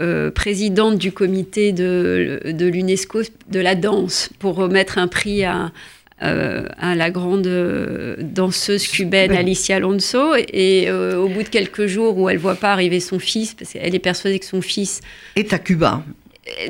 euh, 0.00 0.30
présidente 0.32 0.98
du 0.98 1.12
comité 1.12 1.70
de, 1.70 2.40
de 2.46 2.66
l'UNESCO 2.66 3.20
de 3.48 3.60
la 3.60 3.76
danse 3.76 4.30
pour 4.40 4.56
remettre 4.56 4.98
un 4.98 5.06
prix 5.06 5.44
à, 5.44 5.70
à 6.20 6.94
la 6.96 7.10
grande 7.10 7.46
danseuse 8.20 8.88
cubaine. 8.88 9.30
Alicia 9.30 9.76
Alonso. 9.76 10.34
Et 10.52 10.90
au 10.90 11.28
bout 11.28 11.44
de 11.44 11.48
quelques 11.48 11.86
jours 11.86 12.18
où 12.18 12.28
elle 12.28 12.38
voit 12.38 12.56
pas 12.56 12.72
arriver 12.72 12.98
son 12.98 13.20
fils, 13.20 13.54
parce 13.54 13.72
qu'elle 13.72 13.94
est 13.94 14.00
persuadée 14.00 14.40
que 14.40 14.46
son 14.46 14.60
fils 14.60 15.00
est 15.36 15.52
à 15.52 15.60
Cuba. 15.60 16.02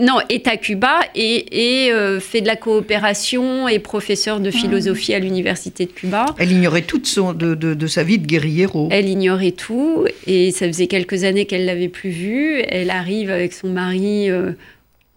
Non, 0.00 0.18
est 0.28 0.46
à 0.48 0.56
Cuba 0.56 1.00
et, 1.14 1.84
et, 1.86 1.92
euh, 1.92 2.20
fait 2.20 2.40
de 2.40 2.46
la 2.46 2.56
coopération 2.56 3.68
et 3.68 3.78
professeur 3.78 4.40
de 4.40 4.50
philosophie 4.50 5.14
à 5.14 5.18
l'université 5.18 5.86
de 5.86 5.90
Cuba. 5.92 6.26
Elle 6.38 6.52
ignorait 6.52 6.82
toute 6.82 7.06
son, 7.06 7.32
de, 7.32 7.54
de- 7.54 7.74
de 7.74 7.86
sa 7.86 8.02
vie 8.02 8.18
de 8.18 8.26
guerriero. 8.26 8.88
Elle 8.90 9.08
ignorait 9.08 9.52
tout 9.52 10.04
et 10.26 10.50
ça 10.50 10.66
faisait 10.66 10.86
quelques 10.86 11.24
années 11.24 11.46
qu'elle 11.46 11.64
l'avait 11.64 11.88
plus 11.88 12.10
vu. 12.10 12.60
Elle 12.68 12.90
arrive 12.90 13.30
avec 13.30 13.52
son 13.52 13.68
mari 13.68 14.30
euh, 14.30 14.52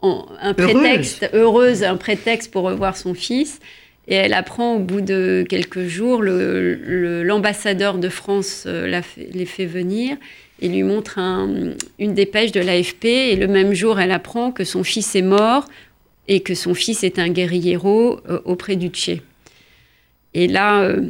en 0.01 0.25
un 0.41 0.53
Heureuse. 0.57 0.73
prétexte 0.73 1.29
heureuse, 1.33 1.83
un 1.83 1.97
prétexte 1.97 2.51
pour 2.51 2.63
revoir 2.63 2.97
son 2.97 3.13
fils. 3.13 3.59
Et 4.07 4.15
elle 4.15 4.33
apprend 4.33 4.75
au 4.75 4.79
bout 4.79 5.01
de 5.01 5.45
quelques 5.47 5.85
jours, 5.87 6.21
le- 6.23 6.73
le- 6.75 7.23
l'ambassadeur 7.23 7.97
de 7.99 8.09
France 8.09 8.63
euh, 8.65 8.87
la 8.87 9.01
les 9.33 9.45
fait 9.45 9.65
venir 9.67 10.17
et 10.61 10.67
lui 10.67 10.83
montre 10.83 11.17
un- 11.19 11.73
une 11.99 12.13
dépêche 12.13 12.51
de 12.51 12.59
l'AFP. 12.61 13.05
Et 13.05 13.35
le 13.35 13.47
même 13.47 13.73
jour, 13.73 13.99
elle 13.99 14.11
apprend 14.11 14.51
que 14.51 14.63
son 14.63 14.83
fils 14.83 15.15
est 15.15 15.21
mort 15.21 15.65
et 16.27 16.41
que 16.41 16.53
son 16.55 16.73
fils 16.73 17.03
est 17.03 17.19
un 17.19 17.29
guerriero 17.29 18.19
euh, 18.29 18.39
auprès 18.45 18.75
du 18.75 18.89
Tché. 18.89 19.21
Et 20.33 20.47
là, 20.47 20.81
euh, 20.83 21.01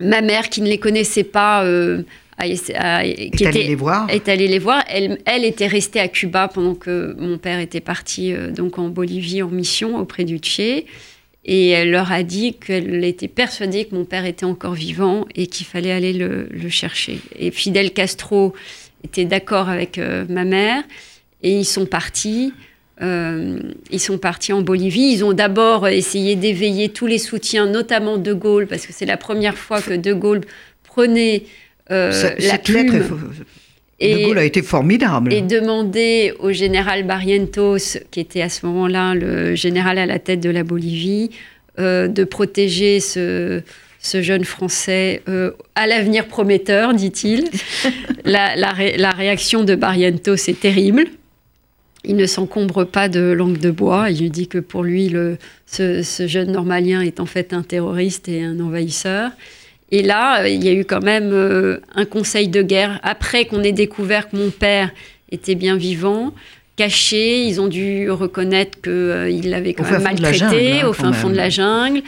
ma 0.00 0.20
mère, 0.22 0.48
qui 0.48 0.62
ne 0.62 0.68
les 0.68 0.78
connaissait 0.78 1.24
pas, 1.24 1.64
euh, 1.64 2.02
a- 2.38 2.44
a- 2.44 3.04
Est 3.04 3.30
qui 3.36 3.44
allée 3.46 3.60
était 3.60 3.68
les 3.68 3.74
voir. 3.74 4.08
est 4.10 4.28
allée 4.28 4.46
les 4.48 4.60
voir. 4.60 4.84
Elle, 4.88 5.18
elle 5.26 5.44
était 5.44 5.66
restée 5.66 5.98
à 6.00 6.06
Cuba 6.08 6.46
pendant 6.48 6.74
que 6.76 7.14
mon 7.18 7.36
père 7.36 7.58
était 7.58 7.80
parti 7.80 8.32
donc 8.56 8.78
en 8.78 8.88
Bolivie 8.88 9.42
en 9.42 9.48
mission 9.48 9.98
auprès 9.98 10.24
du 10.24 10.38
Tché. 10.38 10.86
Et 11.50 11.68
elle 11.70 11.90
leur 11.90 12.12
a 12.12 12.22
dit 12.24 12.52
qu'elle 12.54 13.02
était 13.04 13.26
persuadée 13.26 13.86
que 13.86 13.94
mon 13.94 14.04
père 14.04 14.26
était 14.26 14.44
encore 14.44 14.74
vivant 14.74 15.24
et 15.34 15.46
qu'il 15.46 15.64
fallait 15.66 15.92
aller 15.92 16.12
le, 16.12 16.46
le 16.50 16.68
chercher. 16.68 17.20
Et 17.38 17.50
Fidel 17.50 17.92
Castro 17.92 18.52
était 19.02 19.24
d'accord 19.24 19.70
avec 19.70 19.96
euh, 19.96 20.26
ma 20.28 20.44
mère 20.44 20.82
et 21.42 21.52
ils 21.58 21.64
sont 21.64 21.86
partis. 21.86 22.52
euh, 23.00 23.60
ils 23.90 24.00
sont 24.00 24.18
partis 24.18 24.52
en 24.52 24.60
Bolivie. 24.60 25.10
Ils 25.12 25.24
ont 25.24 25.32
d'abord 25.32 25.88
essayé 25.88 26.36
d'éveiller 26.36 26.90
tous 26.90 27.06
les 27.06 27.18
soutiens, 27.18 27.64
notamment 27.66 28.18
De 28.18 28.34
Gaulle, 28.34 28.66
parce 28.66 28.86
que 28.86 28.92
c'est 28.92 29.06
la 29.06 29.16
première 29.16 29.56
fois 29.56 29.80
que 29.80 29.94
De 29.94 30.12
Gaulle 30.12 30.42
prenait 30.84 31.44
euh, 31.90 32.12
Ça- 32.12 32.34
la 32.34 32.40
cette 32.50 32.68
lettre, 32.68 32.92
est- 34.00 34.14
de 34.22 34.24
Gaulle 34.26 34.38
a 34.38 34.44
été 34.44 34.62
formidable. 34.62 35.32
et 35.32 35.42
demander 35.42 36.32
au 36.38 36.52
général 36.52 37.04
Barrientos, 37.04 37.98
qui 38.10 38.20
était 38.20 38.42
à 38.42 38.48
ce 38.48 38.64
moment-là 38.66 39.14
le 39.14 39.54
général 39.54 39.98
à 39.98 40.06
la 40.06 40.18
tête 40.18 40.40
de 40.40 40.50
la 40.50 40.62
Bolivie, 40.64 41.30
euh, 41.78 42.08
de 42.08 42.24
protéger 42.24 43.00
ce, 43.00 43.60
ce 44.00 44.22
jeune 44.22 44.44
Français 44.44 45.22
euh, 45.28 45.52
à 45.74 45.86
l'avenir 45.86 46.26
prometteur, 46.26 46.94
dit-il. 46.94 47.48
la, 48.24 48.56
la 48.56 48.70
ré- 48.72 48.96
la 48.96 49.10
réaction 49.10 49.64
de 49.64 49.74
Barrientos 49.74 50.34
est 50.48 50.60
terrible. 50.60 51.04
Il 52.04 52.14
ne 52.16 52.26
s'encombre 52.26 52.84
pas 52.84 53.08
de 53.08 53.20
langue 53.20 53.58
de 53.58 53.70
bois. 53.72 54.10
Il 54.10 54.30
dit 54.30 54.46
que 54.46 54.58
pour 54.58 54.84
lui, 54.84 55.08
le, 55.08 55.36
ce, 55.66 56.02
ce 56.02 56.26
jeune 56.28 56.52
normalien 56.52 57.00
est 57.02 57.18
en 57.20 57.26
fait 57.26 57.52
un 57.52 57.62
terroriste 57.62 58.28
et 58.28 58.42
un 58.44 58.58
envahisseur. 58.60 59.30
Et 59.90 60.02
là, 60.02 60.42
euh, 60.42 60.48
il 60.48 60.62
y 60.64 60.68
a 60.68 60.72
eu 60.72 60.84
quand 60.84 61.02
même 61.02 61.30
euh, 61.32 61.78
un 61.94 62.04
conseil 62.04 62.48
de 62.48 62.62
guerre. 62.62 63.00
Après 63.02 63.46
qu'on 63.46 63.62
ait 63.62 63.72
découvert 63.72 64.28
que 64.28 64.36
mon 64.36 64.50
père 64.50 64.90
était 65.32 65.54
bien 65.54 65.76
vivant, 65.76 66.34
caché, 66.76 67.42
ils 67.44 67.60
ont 67.60 67.68
dû 67.68 68.10
reconnaître 68.10 68.80
qu'il 68.82 69.48
l'avait 69.50 69.74
quand 69.74 69.84
Au 69.88 69.90
même 69.90 70.02
maltraité 70.02 70.38
jungle, 70.38 70.56
hein, 70.84 70.88
au 70.88 70.92
fin 70.92 71.12
fond 71.12 71.30
de 71.30 71.36
la 71.36 71.48
jungle. 71.48 72.02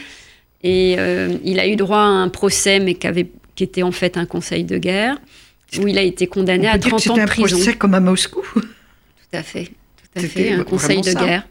Et 0.63 0.95
euh, 0.99 1.33
il 1.43 1.59
a 1.59 1.67
eu 1.67 1.75
droit 1.75 1.97
à 1.99 2.01
un 2.01 2.29
procès, 2.29 2.79
mais 2.79 2.93
qui, 2.93 3.07
avait- 3.07 3.31
qui 3.55 3.63
était 3.63 3.81
en 3.83 3.91
fait 3.91 4.15
un 4.15 4.25
conseil 4.27 4.63
de 4.63 4.77
guerre, 4.77 5.17
où 5.79 5.87
il 5.87 5.97
a 5.97 6.03
été 6.03 6.27
On 6.29 6.33
condamné 6.33 6.67
à 6.67 6.77
dire 6.77 6.83
que 6.83 6.89
30 6.89 6.93
ans 6.93 6.99
c'était 6.99 7.15
de 7.15 7.21
un 7.21 7.25
prison. 7.25 7.55
procès 7.57 7.73
comme 7.73 7.93
à 7.95 7.99
Moscou. 7.99 8.43
Tout 8.53 8.61
à 9.33 9.41
fait. 9.43 9.65
Tout 9.65 9.71
à 10.17 10.19
C'était 10.21 10.27
fait. 10.43 10.51
Un 10.51 10.63
conseil 10.63 11.01
de 11.01 11.09
ça. 11.09 11.25
guerre. 11.25 11.47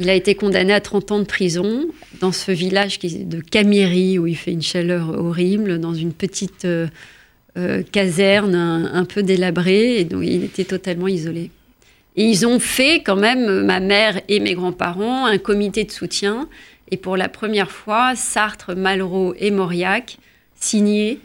Il 0.00 0.08
a 0.08 0.14
été 0.14 0.34
condamné 0.34 0.72
à 0.72 0.80
30 0.80 1.12
ans 1.12 1.18
de 1.18 1.24
prison 1.24 1.86
dans 2.20 2.32
ce 2.32 2.50
village 2.52 2.98
de 3.00 3.40
Camiri, 3.40 4.18
où 4.18 4.26
il 4.26 4.34
fait 4.34 4.50
une 4.50 4.62
chaleur 4.62 5.10
horrible, 5.10 5.78
dans 5.78 5.92
une 5.92 6.14
petite 6.14 6.64
euh, 6.64 6.86
euh, 7.58 7.82
caserne 7.82 8.54
un, 8.54 9.04
peu 9.04 9.22
délabrée, 9.22 9.98
et 9.98 10.04
donc 10.04 10.24
il 10.24 10.42
était 10.42 10.64
totalement 10.64 11.06
isolé. 11.06 11.50
Et 12.16 12.24
ils 12.24 12.46
ont 12.46 12.58
fait 12.58 13.02
quand 13.02 13.16
même, 13.16 13.46
euh, 13.46 13.62
ma 13.62 13.78
mère 13.78 14.22
et 14.28 14.40
mes 14.40 14.54
grands-parents, 14.54 15.26
un 15.26 15.36
comité 15.36 15.84
de 15.84 15.90
soutien. 15.90 16.48
Et 16.90 16.96
pour 16.96 17.18
la 17.18 17.28
première 17.28 17.70
fois, 17.70 18.16
Sartre, 18.16 18.74
Malraux 18.74 19.34
et 19.38 19.50
Mauriac 19.50 20.16
signaient 20.58 21.18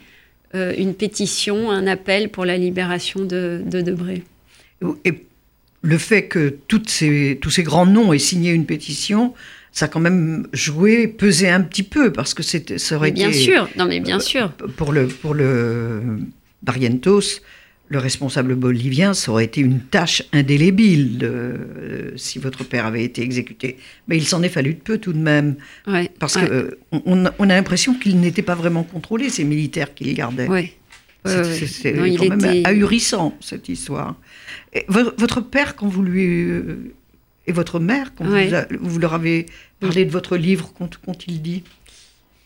une 0.53 0.93
pétition, 0.93 1.69
un 1.69 1.85
appel 1.85 2.29
pour 2.29 2.45
la 2.45 2.57
libération 2.57 3.25
de, 3.25 3.61
de 3.65 3.81
Debré. 3.81 4.23
Le 5.85 5.97
fait 5.99 6.23
que 6.27 6.55
toutes 6.67 6.89
ces, 6.89 7.37
tous 7.41 7.51
ces 7.51 7.63
grands 7.63 7.85
noms 7.85 8.11
aient 8.11 8.17
signé 8.19 8.51
une 8.51 8.65
pétition, 8.65 9.33
ça 9.71 9.85
a 9.85 9.87
quand 9.87 9.99
même 9.99 10.47
joué, 10.51 11.07
pesé 11.07 11.47
un 11.49 11.61
petit 11.61 11.83
peu, 11.83 12.11
parce 12.11 12.33
que 12.33 12.41
ça 12.43 12.95
aurait 12.95 13.09
Mais 13.09 13.13
bien 13.13 13.29
été... 13.29 13.37
sûr, 13.39 13.69
non 13.77 13.85
mais 13.85 13.99
bien 13.99 14.19
sûr. 14.19 14.51
Pour 14.77 14.91
le, 14.93 15.07
pour 15.07 15.33
le 15.35 16.01
Barrientos, 16.63 17.41
le 17.89 17.99
responsable 17.99 18.55
bolivien, 18.55 19.13
ça 19.13 19.31
aurait 19.31 19.45
été 19.45 19.61
une 19.61 19.79
tâche 19.79 20.23
indélébile 20.33 21.19
euh, 21.21 21.57
si 22.15 22.39
votre 22.39 22.63
père 22.63 22.87
avait 22.87 23.03
été 23.03 23.21
exécuté. 23.21 23.77
Mais 24.07 24.17
il 24.17 24.25
s'en 24.25 24.41
est 24.41 24.49
fallu 24.49 24.73
de 24.73 24.79
peu 24.79 24.97
tout 24.97 25.13
de 25.13 25.19
même, 25.19 25.55
Ouais, 25.85 26.09
parce 26.17 26.35
ouais, 26.37 26.47
que 26.47 26.51
euh, 26.51 26.99
on, 27.05 27.25
a 27.25 27.31
l'impression 27.55 27.93
qu'ils 27.93 28.19
n'étaient 28.19 28.41
pas 28.41 28.55
vraiment 28.55 28.81
contrôlés, 28.83 29.29
ces 29.29 29.43
militaires 29.43 29.93
qu'il 29.93 30.11
gardait. 30.15 30.47
ouais. 30.47 30.73
C'est- 31.27 31.91
il 32.07 32.17
quand 32.19 32.29
même 32.37 32.39
était- 32.39 32.67
ahurissant, 32.67 33.35
cette 33.41 33.67
histoire. 33.67 34.15
Et 34.73 34.85
votre 34.89 35.41
père, 35.41 35.75
quand 35.75 35.87
vous 35.87 36.03
lui... 36.03 36.47
et 37.47 37.51
votre 37.51 37.79
mère, 37.79 38.11
quand 38.17 38.25
Ouais. 38.27 38.47
vous, 38.47 38.55
a- 38.55 38.65
vous 38.79 38.99
leur 38.99 39.13
avez 39.13 39.45
parlé 39.79 40.05
de 40.05 40.11
votre 40.11 40.35
livre, 40.37 40.71
qu'ont- 40.77 40.89
qu'ont-ils 41.05 41.41
dit? 41.41 41.63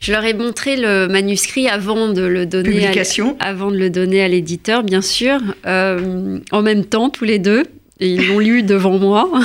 Je 0.01 0.11
leur 0.13 0.23
ai 0.23 0.33
montré 0.33 0.77
le 0.77 1.07
manuscrit 1.07 1.67
avant 1.67 2.11
de 2.13 2.21
le 2.21 2.45
donner, 2.45 2.69
Publication. 2.71 3.35
à, 3.39 3.47
avant 3.49 3.69
de 3.69 3.77
le 3.77 3.89
donner 3.89 4.21
à 4.23 4.27
l'éditeur, 4.29 4.83
bien 4.83 5.01
sûr, 5.01 5.39
euh, 5.65 6.39
en 6.51 6.61
même 6.61 6.85
temps 6.85 7.09
tous 7.09 7.25
les 7.25 7.37
deux. 7.39 7.63
Et 7.99 8.07
ils 8.13 8.27
l'ont 8.27 8.39
lu 8.39 8.63
devant 8.73 8.97
moi. 8.97 9.29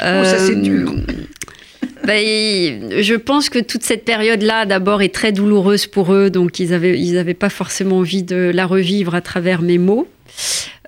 Oh, 0.00 0.24
ça 0.24 0.38
c'est 0.38 0.56
Euh, 0.56 0.60
dur. 0.60 0.92
et 2.08 2.80
je 3.02 3.14
pense 3.14 3.48
que 3.48 3.58
toute 3.60 3.82
cette 3.82 4.04
période-là, 4.04 4.66
d'abord, 4.66 5.02
est 5.02 5.14
très 5.14 5.30
douloureuse 5.32 5.86
pour 5.86 6.12
eux, 6.12 6.30
donc 6.30 6.58
ils 6.58 6.70
n'avaient 6.70 6.98
ils 6.98 7.16
avaient 7.16 7.32
pas 7.34 7.48
forcément 7.48 7.98
envie 7.98 8.22
de 8.22 8.50
la 8.52 8.66
revivre 8.66 9.14
à 9.14 9.20
travers 9.20 9.62
mes 9.62 9.78
mots. 9.78 10.08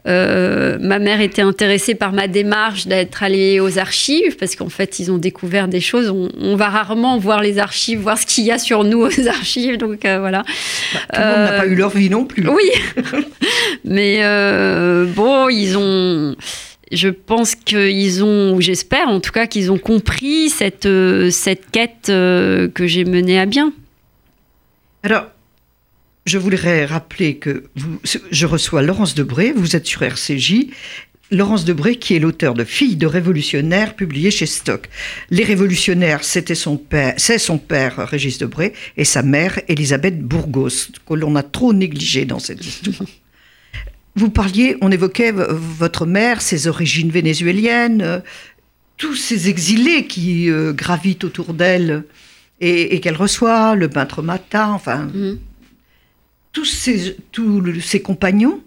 Euh, 0.06 0.78
ma 0.80 0.98
mère 0.98 1.20
était 1.20 1.42
intéressée 1.42 1.94
par 1.94 2.12
ma 2.12 2.28
démarche 2.28 2.86
d'être 2.86 3.22
allée 3.22 3.58
aux 3.60 3.78
archives, 3.78 4.36
parce 4.36 4.54
qu'en 4.54 4.68
fait, 4.68 4.98
ils 5.00 5.10
ont 5.10 5.18
découvert 5.18 5.66
des 5.68 5.80
choses. 5.80 6.10
On, 6.10 6.28
on 6.40 6.54
va 6.56 6.68
rarement 6.68 7.18
voir 7.18 7.42
les 7.42 7.58
archives, 7.58 7.98
voir 8.00 8.16
ce 8.18 8.26
qu'il 8.26 8.44
y 8.44 8.52
a 8.52 8.58
sur 8.58 8.84
nous 8.84 9.00
aux 9.00 9.28
archives, 9.28 9.78
donc 9.78 10.04
euh, 10.04 10.18
voilà. 10.20 10.44
Tout 11.12 11.20
le 11.20 11.26
monde 11.26 11.36
n'a 11.36 11.52
Euh, 11.52 11.58
pas 11.58 11.66
eu 11.66 11.74
leur 11.74 11.90
vie 11.90 12.10
non 12.10 12.24
plus. 12.24 12.48
Oui, 12.48 12.70
mais 13.84 14.18
euh, 14.22 15.06
bon, 15.06 15.48
ils 15.48 15.76
ont. 15.76 16.36
Je 16.92 17.08
pense 17.08 17.56
qu'ils 17.56 18.22
ont, 18.22 18.54
ou 18.54 18.60
j'espère 18.60 19.08
en 19.08 19.18
tout 19.18 19.32
cas, 19.32 19.48
qu'ils 19.48 19.72
ont 19.72 19.78
compris 19.78 20.50
cette, 20.50 20.86
euh, 20.86 21.30
cette 21.30 21.68
quête 21.72 22.10
euh, 22.10 22.68
que 22.72 22.86
j'ai 22.86 23.04
menée 23.04 23.40
à 23.40 23.46
bien. 23.46 23.72
Alors, 25.02 25.26
je 26.26 26.38
voudrais 26.38 26.84
rappeler 26.84 27.36
que 27.36 27.64
je 28.04 28.46
reçois 28.46 28.82
Laurence 28.82 29.14
Debré, 29.14 29.52
vous 29.54 29.76
êtes 29.76 29.86
sur 29.86 30.02
RCJ. 30.02 30.66
Laurence 31.30 31.64
Debré, 31.64 31.96
qui 31.96 32.14
est 32.14 32.20
l'auteur 32.20 32.54
de 32.54 32.62
Filles 32.62 32.96
de 32.96 33.06
révolutionnaires, 33.06 33.94
publié 33.96 34.30
chez 34.30 34.46
Stock. 34.46 34.88
Les 35.30 35.42
révolutionnaires, 35.42 36.22
c'était 36.22 36.54
son 36.54 36.76
père, 36.76 37.14
c'est 37.16 37.38
son 37.38 37.58
père 37.58 38.08
Régis 38.08 38.38
Debré 38.38 38.72
et 38.96 39.04
sa 39.04 39.22
mère 39.22 39.60
Elisabeth 39.68 40.20
Bourgos, 40.20 40.92
que 41.08 41.14
l'on 41.14 41.34
a 41.34 41.42
trop 41.42 41.72
négligé 41.72 42.24
dans 42.24 42.38
cette 42.38 42.64
histoire. 42.64 43.08
Vous 44.14 44.30
parliez, 44.30 44.76
on 44.80 44.90
évoquait 44.90 45.32
votre 45.32 46.06
mère, 46.06 46.42
ses 46.42 46.68
origines 46.68 47.10
vénézuéliennes, 47.10 48.22
tous 48.96 49.14
ces 49.14 49.48
exilés 49.48 50.06
qui 50.06 50.48
euh, 50.48 50.72
gravitent 50.72 51.24
autour 51.24 51.54
d'elle 51.54 52.04
et, 52.60 53.00
qu'elle 53.00 53.16
reçoit, 53.16 53.74
le 53.74 53.88
peintre 53.88 54.22
Mata, 54.22 54.70
enfin, 54.70 55.10
Mhm. 55.12 55.38
Tous 56.56 56.64
ces, 56.64 57.18
tous 57.32 57.82
ces 57.82 58.00
compagnons 58.00 58.62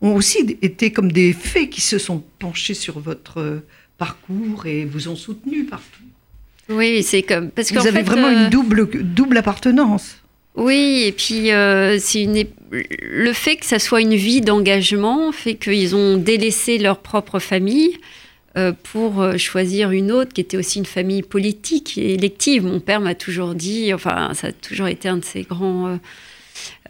ont 0.00 0.14
aussi 0.14 0.56
été 0.62 0.92
comme 0.92 1.12
des 1.12 1.34
fées 1.34 1.68
qui 1.68 1.82
se 1.82 1.98
sont 1.98 2.24
penchés 2.38 2.72
sur 2.72 3.00
votre 3.00 3.38
euh, 3.38 3.66
parcours 3.98 4.64
et 4.64 4.86
vous 4.86 5.08
ont 5.08 5.14
soutenu 5.14 5.64
partout. 5.64 6.04
Oui, 6.70 7.02
c'est 7.02 7.22
comme 7.22 7.50
parce 7.50 7.70
qu'en 7.70 7.82
Vous 7.82 7.86
avez 7.86 7.98
fait, 7.98 8.02
vraiment 8.04 8.28
euh, 8.28 8.44
une 8.44 8.48
double, 8.48 8.88
double 9.02 9.36
appartenance. 9.36 10.16
Oui, 10.54 11.02
et 11.04 11.12
puis 11.12 11.52
euh, 11.52 11.98
c'est 12.00 12.22
une 12.22 12.44
le 12.70 13.32
fait 13.34 13.56
que 13.56 13.66
ça 13.66 13.78
soit 13.78 14.00
une 14.00 14.14
vie 14.14 14.40
d'engagement 14.40 15.30
fait 15.30 15.56
qu'ils 15.56 15.94
ont 15.94 16.16
délaissé 16.16 16.78
leur 16.78 17.00
propre 17.00 17.40
famille 17.40 17.98
euh, 18.56 18.72
pour 18.84 19.20
euh, 19.20 19.36
choisir 19.36 19.90
une 19.90 20.10
autre 20.10 20.32
qui 20.32 20.40
était 20.40 20.56
aussi 20.56 20.78
une 20.78 20.86
famille 20.86 21.22
politique 21.22 21.98
et 21.98 22.14
élective. 22.14 22.64
Mon 22.64 22.80
père 22.80 23.02
m'a 23.02 23.14
toujours 23.14 23.54
dit, 23.54 23.92
enfin, 23.92 24.32
ça 24.32 24.46
a 24.46 24.52
toujours 24.52 24.86
été 24.86 25.10
un 25.10 25.18
de 25.18 25.24
ses 25.26 25.42
grands. 25.42 25.98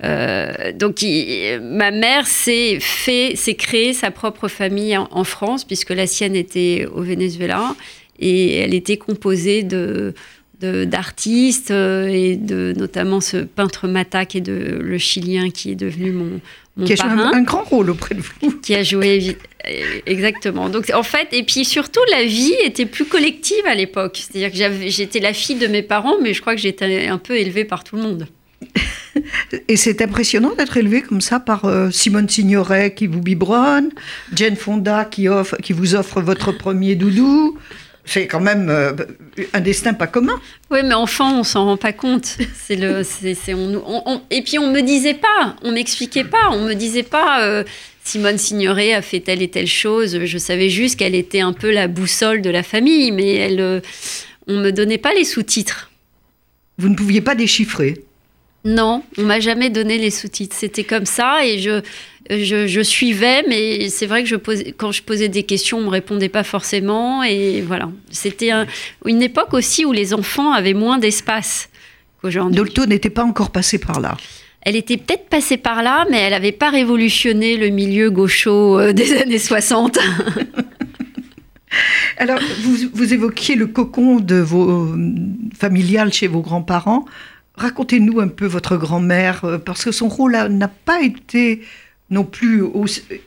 Euh, 0.03 0.73
donc, 0.73 1.03
il- 1.03 1.61
ma 1.63 1.91
mère 1.91 2.27
s'est 2.27 2.79
fait, 2.81 3.35
s'est 3.37 3.55
créé 3.55 3.93
sa 3.93 4.11
propre 4.11 4.49
famille 4.49 4.97
en, 4.97 5.09
en 5.11 5.25
France 5.25 5.65
puisque 5.65 5.91
la 5.91 6.07
sienne 6.07 6.37
était 6.37 6.87
au 6.93 7.03
Venezuela 7.03 7.75
et 8.19 8.57
elle 8.57 8.75
était 8.75 8.97
composée 8.97 9.63
de 9.63 10.15
d'artistes 10.61 11.71
euh, 11.73 12.07
et 12.09 12.37
de 12.37 12.73
notamment 12.77 13.21
ce 13.21 13.37
peintre 13.39 13.87
Mata 13.87 14.25
qui 14.25 14.39
est 14.39 14.41
de, 14.41 14.79
le 14.81 14.97
Chilien 14.97 15.51
qui 15.51 15.73
est 15.73 15.75
devenu 15.75 16.11
mon, 16.13 16.41
mon 16.77 16.87
qui 16.87 16.95
a 16.95 16.97
joué 16.97 17.05
parrain 17.07 17.33
un, 17.33 17.39
un 17.39 17.43
grand 17.43 17.65
rôle 17.65 17.91
auprès 17.91 18.15
de 18.15 18.23
vous. 18.23 18.51
qui 18.63 18.75
a 18.75 18.83
joué 18.83 19.37
euh, 19.69 20.01
exactement. 20.07 20.71
Donc 20.71 20.91
en 20.95 21.03
fait, 21.03 21.29
et 21.33 21.43
puis 21.43 21.67
surtout 21.67 22.01
la 22.11 22.25
vie 22.25 22.55
était 22.65 22.87
plus 22.87 23.05
collective 23.05 23.67
à 23.67 23.75
l'époque. 23.75 24.19
C'est-à-dire 24.23 24.51
que 24.73 24.89
j'étais 24.89 25.21
la 25.21 25.35
fille 25.35 25.57
de 25.57 25.67
mes 25.67 25.83
parents, 25.83 26.15
mais 26.23 26.33
je 26.33 26.41
crois 26.41 26.55
que 26.55 26.61
j'étais 26.63 27.09
un 27.09 27.19
peu 27.19 27.37
élevée 27.37 27.65
par 27.67 27.85
tout 27.85 27.97
le 27.97 28.03
monde. 28.03 28.27
Et 29.69 29.77
c'est 29.77 30.03
impressionnant 30.03 30.55
d'être 30.57 30.77
élevé 30.77 31.03
comme 31.03 31.21
ça 31.21 31.41
par 31.41 31.65
euh, 31.65 31.91
Simone 31.91 32.29
Signoret 32.29 32.95
qui 32.95 33.07
vous 33.07 33.21
biberonne, 33.21 33.91
Jane 34.35 34.57
Fonda 34.57 35.05
qui, 35.05 35.29
offre, 35.29 35.57
qui 35.57 35.73
vous 35.73 35.95
offre 35.95 36.21
votre 36.21 36.53
premier 36.53 36.95
doudou. 36.95 37.59
C'est 38.07 38.27
quand 38.27 38.41
même 38.41 38.69
euh, 38.69 38.93
un 39.55 39.61
destin 39.61 39.95
pas 39.95 40.07
commun. 40.07 40.39
Oui, 40.71 40.81
mais 40.85 40.93
enfant, 40.93 41.39
on 41.41 41.43
s'en 41.43 41.65
rend 41.65 41.77
pas 41.79 41.95
compte. 41.95 42.37
C'est 42.55 42.77
le, 42.77 43.03
c'est, 43.03 43.35
c'est- 43.35 43.55
on, 43.55 43.83
on- 43.87 44.03
on- 44.05 44.23
et 44.31 44.43
puis 44.43 44.59
on 44.59 44.71
me 44.71 44.83
disait 44.83 45.15
pas, 45.15 45.57
on 45.63 45.73
m'expliquait 45.73 46.25
pas, 46.25 46.51
on 46.51 46.61
me 46.67 46.75
disait 46.75 47.03
pas. 47.03 47.43
euh, 47.45 47.65
Simone 48.07 48.37
Signoret 48.37 48.93
a 48.93 49.01
fait 49.01 49.21
telle 49.21 49.41
et 49.41 49.49
telle 49.49 49.67
chose. 49.67 50.19
Je 50.27 50.37
savais 50.37 50.69
juste 50.69 50.99
qu'elle 50.99 51.15
était 51.15 51.41
un 51.41 51.55
peu 51.55 51.71
la 51.71 51.89
boussole 51.89 52.43
de 52.43 52.51
la 52.51 52.63
famille, 52.63 53.11
mais 53.13 53.35
elle, 53.37 53.81
on 54.47 54.59
me 54.61 54.71
donnait 54.73 54.99
pas 54.99 55.15
les 55.15 55.25
sous-titres. 55.25 55.91
Vous 56.77 56.91
ne 56.91 56.95
pouviez 56.97 57.23
pas 57.23 57.35
déchiffrer. 57.35 58.05
Non, 58.65 59.03
on 59.19 59.23
m'a 59.23 59.41
jamais 59.41 59.69
donné 59.71 59.99
les 59.99 60.11
sous-titres. 60.11 60.57
C'était 60.59 60.85
comme 60.85 61.05
ça 61.05 61.45
et 61.45 61.59
je, 61.59 61.83
je, 62.31 62.67
je 62.67 62.81
suivais, 62.81 63.43
mais 63.49 63.89
c'est 63.91 64.07
vrai 64.07 64.23
que 64.23 64.29
je 64.29 64.37
posais, 64.37 64.73
quand 64.77 64.91
je 64.91 65.03
posais 65.03 65.29
des 65.29 65.43
questions, 65.43 65.79
on 65.79 65.83
me 65.85 65.89
répondait 65.91 66.31
pas 66.31 66.45
forcément. 66.45 67.23
Et 67.23 67.61
voilà, 67.61 67.91
c'était 68.11 68.51
un- 68.51 68.67
une 69.05 69.23
époque 69.23 69.53
aussi 69.53 69.85
où 69.85 69.93
les 69.93 70.15
enfants 70.15 70.53
avaient 70.53 70.73
moins 70.75 70.97
d'espace 70.99 71.69
qu'aujourd'hui. 72.23 72.57
Dolto 72.57 72.87
n'était 72.87 73.11
pas 73.11 73.25
encore 73.25 73.51
passé 73.51 73.79
par 73.79 74.01
là. 74.01 74.17
Elle 74.63 74.77
était 74.77 74.97
peut-être 74.97 75.29
passée 75.29 75.59
par 75.59 75.83
là, 75.83 76.07
mais 76.11 76.17
elle 76.21 76.31
n'avait 76.31 76.51
pas 76.53 76.71
révolutionné 76.71 77.59
le 77.59 77.69
milieu 77.69 78.11
gaucho 78.11 78.79
euh, 78.79 78.93
des 78.95 79.13
années 79.21 79.39
60. 79.39 79.99
Alors, 82.17 82.39
vous, 82.63 82.77
vous 82.95 83.13
évoquiez 83.13 83.57
le 83.57 83.67
cocon 83.67 84.21
de 84.21 84.37
vos 84.37 84.71
euh, 84.71 84.97
familial 85.59 86.13
chez 86.15 86.29
vos 86.29 86.41
grands-parents. 86.41 87.05
Racontez-nous 87.57 88.21
un 88.21 88.29
peu 88.29 88.47
votre 88.47 88.77
grand-mère, 88.77 89.45
euh, 89.45 89.59
parce 89.59 89.85
que 89.85 89.93
son 89.93 90.09
rôle 90.09 90.33
n'a 90.51 90.69
pas 90.69 91.03
été 91.03 91.61
non 92.11 92.25
plus 92.25 92.63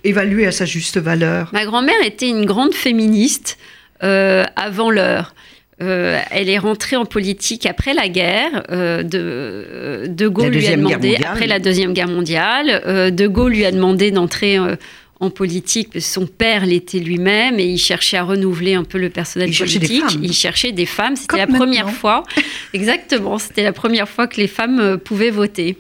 évalué 0.04 0.46
à 0.46 0.52
sa 0.52 0.66
juste 0.66 0.98
valeur. 0.98 1.50
Ma 1.54 1.66
grand-mère 1.66 2.02
était 2.06 2.30
une 2.30 2.46
grande 2.46 2.74
féministe 2.74 3.58
euh, 4.04 4.44
avant 4.56 4.92
l'heure. 4.92 5.34
Euh, 5.82 6.20
elle 6.32 6.50
est 6.50 6.58
rentrée 6.58 6.96
en 6.96 7.06
politique 7.06 7.66
après 7.68 7.94
la 7.94 8.08
guerre. 8.10 8.64
euh, 8.72 9.04
de, 9.04 10.08
de 10.08 10.28
Gaulle 10.28 10.50
lui 10.54 10.68
a 10.68 10.76
demandé, 10.76 10.96
mondiale. 10.96 11.26
après 11.32 11.48
la 11.48 11.60
Deuxième 11.60 11.94
Guerre 11.94 12.08
mondiale, 12.08 12.82
euh, 12.88 13.12
De 13.12 13.28
Gaulle 13.28 13.54
lui 13.54 13.66
a 13.66 13.72
demandé 13.72 14.10
d'entrer 14.12 14.58
euh, 14.58 14.76
en 15.20 15.32
politique, 15.32 16.00
son 16.00 16.28
père 16.28 16.66
l'était 16.66 17.00
lui-même, 17.00 17.60
et 17.60 17.66
il 17.66 17.80
cherchait 17.80 18.18
à 18.18 18.24
renouveler 18.24 18.76
un 18.76 18.84
peu 18.84 19.00
le 19.00 19.10
personnel 19.10 19.50
Il 19.50 19.58
politique. 19.58 20.04
Il 20.22 20.34
cherchait 20.34 20.72
des 20.72 20.86
femmes. 20.86 21.16
C'était 21.16 21.38
la 21.38 21.48
maintenant. 21.48 21.66
première 21.66 21.90
fois. 21.90 22.24
Exactement, 22.74 23.40
c'était 23.40 23.64
la 23.64 23.74
première 23.74 24.08
fois 24.08 24.28
que 24.28 24.40
les 24.40 24.48
femmes 24.48 24.80
euh, 24.80 24.98
pouvaient 24.98 25.32
voter. 25.32 25.76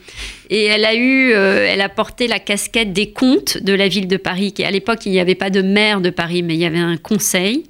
Et 0.49 0.63
elle 0.63 0.85
a 0.85 0.95
eu, 0.95 1.33
euh, 1.33 1.67
elle 1.69 1.81
a 1.81 1.89
porté 1.89 2.27
la 2.27 2.39
casquette 2.39 2.93
des 2.93 3.11
comtes 3.11 3.61
de 3.61 3.73
la 3.73 3.87
ville 3.87 4.07
de 4.07 4.17
Paris. 4.17 4.53
Qui, 4.53 4.63
à 4.63 4.71
l'époque, 4.71 5.05
il 5.05 5.11
n'y 5.11 5.19
avait 5.19 5.35
pas 5.35 5.51
de 5.51 5.61
maire 5.61 6.01
de 6.01 6.09
Paris, 6.09 6.41
mais 6.41 6.55
il 6.55 6.59
y 6.59 6.65
avait 6.65 6.79
un 6.79 6.97
conseil. 6.97 7.63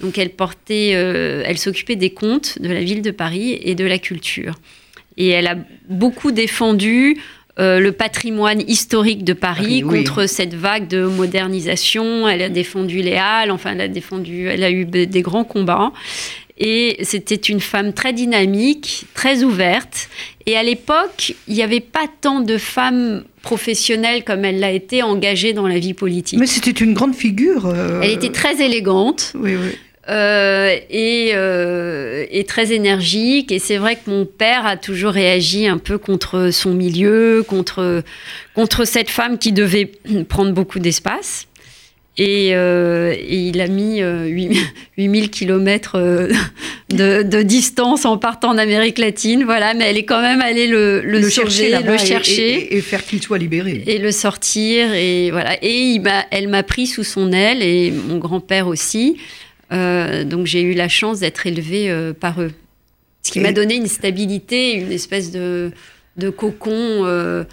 Donc, 0.00 0.18
elle 0.18 0.30
portait, 0.30 0.92
euh, 0.94 1.42
elle 1.46 1.58
s'occupait 1.58 1.96
des 1.96 2.10
comptes 2.10 2.60
de 2.60 2.68
la 2.68 2.82
ville 2.82 3.02
de 3.02 3.12
Paris 3.12 3.58
et 3.62 3.74
de 3.74 3.84
la 3.86 3.98
culture. 3.98 4.56
Et 5.16 5.28
elle 5.28 5.46
a 5.46 5.56
beaucoup 5.88 6.32
défendu 6.32 7.16
euh, 7.58 7.80
le 7.80 7.92
patrimoine 7.92 8.62
historique 8.68 9.24
de 9.24 9.32
Paris 9.32 9.48
Paris, 9.48 9.82
oui. 9.84 10.04
contre 10.04 10.26
cette 10.26 10.54
vague 10.54 10.86
de 10.88 11.04
modernisation. 11.04 12.28
Elle 12.28 12.42
a 12.42 12.48
défendu 12.48 13.02
les 13.02 13.14
halles. 13.16 13.50
Enfin, 13.50 13.72
elle 13.72 13.80
a 13.80 13.88
défendu, 13.88 14.46
elle 14.46 14.62
a 14.62 14.70
eu 14.70 14.84
des 14.84 15.22
grands 15.22 15.44
combats. 15.44 15.92
Et 16.60 16.96
c'était 17.02 17.36
une 17.36 17.60
femme 17.60 17.92
très 17.92 18.12
dynamique, 18.12 19.04
très 19.14 19.44
ouverte. 19.44 20.08
Et 20.46 20.56
à 20.56 20.62
l'époque, 20.62 21.34
il 21.46 21.54
n'y 21.54 21.62
avait 21.62 21.78
pas 21.80 22.06
tant 22.20 22.40
de 22.40 22.58
femmes 22.58 23.22
professionnelles 23.42 24.24
comme 24.24 24.44
elle 24.44 24.58
l'a 24.58 24.72
été 24.72 25.02
engagées 25.02 25.52
dans 25.52 25.68
la 25.68 25.78
vie 25.78 25.94
politique. 25.94 26.38
Mais 26.38 26.46
c'était 26.46 26.72
une 26.84 26.94
grande 26.94 27.14
figure. 27.14 27.66
euh, 27.66 28.00
Elle 28.02 28.10
était 28.10 28.32
très 28.32 28.60
élégante 28.60 29.32
Oui, 29.38 29.54
oui. 29.54 29.76
Euh, 30.08 30.76
et, 30.90 31.32
euh, 31.34 32.24
et 32.30 32.44
très 32.44 32.72
énergique. 32.72 33.52
Et 33.52 33.58
c'est 33.58 33.76
vrai 33.76 33.96
que 33.96 34.10
mon 34.10 34.24
père 34.24 34.66
a 34.66 34.76
toujours 34.76 35.12
réagi 35.12 35.66
un 35.66 35.78
peu 35.78 35.98
contre 35.98 36.50
son 36.50 36.70
milieu, 36.72 37.44
contre, 37.46 38.02
contre 38.54 38.84
cette 38.84 39.10
femme 39.10 39.38
qui 39.38 39.52
devait 39.52 39.90
prendre 40.28 40.52
beaucoup 40.52 40.78
d'espace. 40.78 41.48
Et, 42.18 42.50
euh, 42.52 43.14
et 43.16 43.36
il 43.36 43.60
a 43.60 43.68
mis 43.68 44.02
euh, 44.02 44.26
8 44.26 44.58
8000 44.96 45.30
kilomètres 45.30 45.94
euh, 45.94 46.28
de, 46.90 47.22
de 47.22 47.42
distance 47.42 48.04
en 48.04 48.18
partant 48.18 48.54
d'Amérique 48.54 48.98
latine. 48.98 49.44
Voilà, 49.44 49.72
mais 49.72 49.84
elle 49.84 49.98
est 49.98 50.04
quand 50.04 50.20
même 50.20 50.40
allée 50.40 50.66
le, 50.66 51.00
le, 51.00 51.22
sauver, 51.30 51.70
chercher 51.70 51.82
le 51.82 51.98
chercher 51.98 52.74
Et, 52.74 52.78
et 52.78 52.80
faire 52.80 53.04
qu'il 53.04 53.22
soit 53.22 53.38
libéré. 53.38 53.84
et 53.86 53.98
le 53.98 54.10
sortir 54.10 54.92
et 54.94 55.30
voilà 55.30 55.56
et 55.62 55.72
il 55.72 56.02
elle 56.30 56.48
m'a 56.48 56.64
pris 56.64 56.88
sous 56.88 57.04
son 57.04 57.32
aile 57.32 57.62
et 57.62 57.92
mon 57.92 58.18
grand-père 58.18 58.66
aussi 58.66 59.16
Euh, 59.72 60.24
donc 60.24 60.46
j'ai 60.46 60.62
eu 60.62 60.74
la 60.74 60.88
chance 60.88 61.20
d'être 61.20 61.46
élevée 61.46 61.90
euh, 61.90 62.14
par 62.14 62.40
eux 62.40 62.52
Ce 63.22 63.30
qui 63.30 63.40
m'a 63.40 63.52
donné 63.52 63.74
une 63.74 63.86
stabilité, 63.86 64.72
une 64.74 64.92
espèce 64.92 65.30
de, 65.30 65.72
de 66.16 66.30
cocon. 66.30 67.04
Euh, 67.04 67.44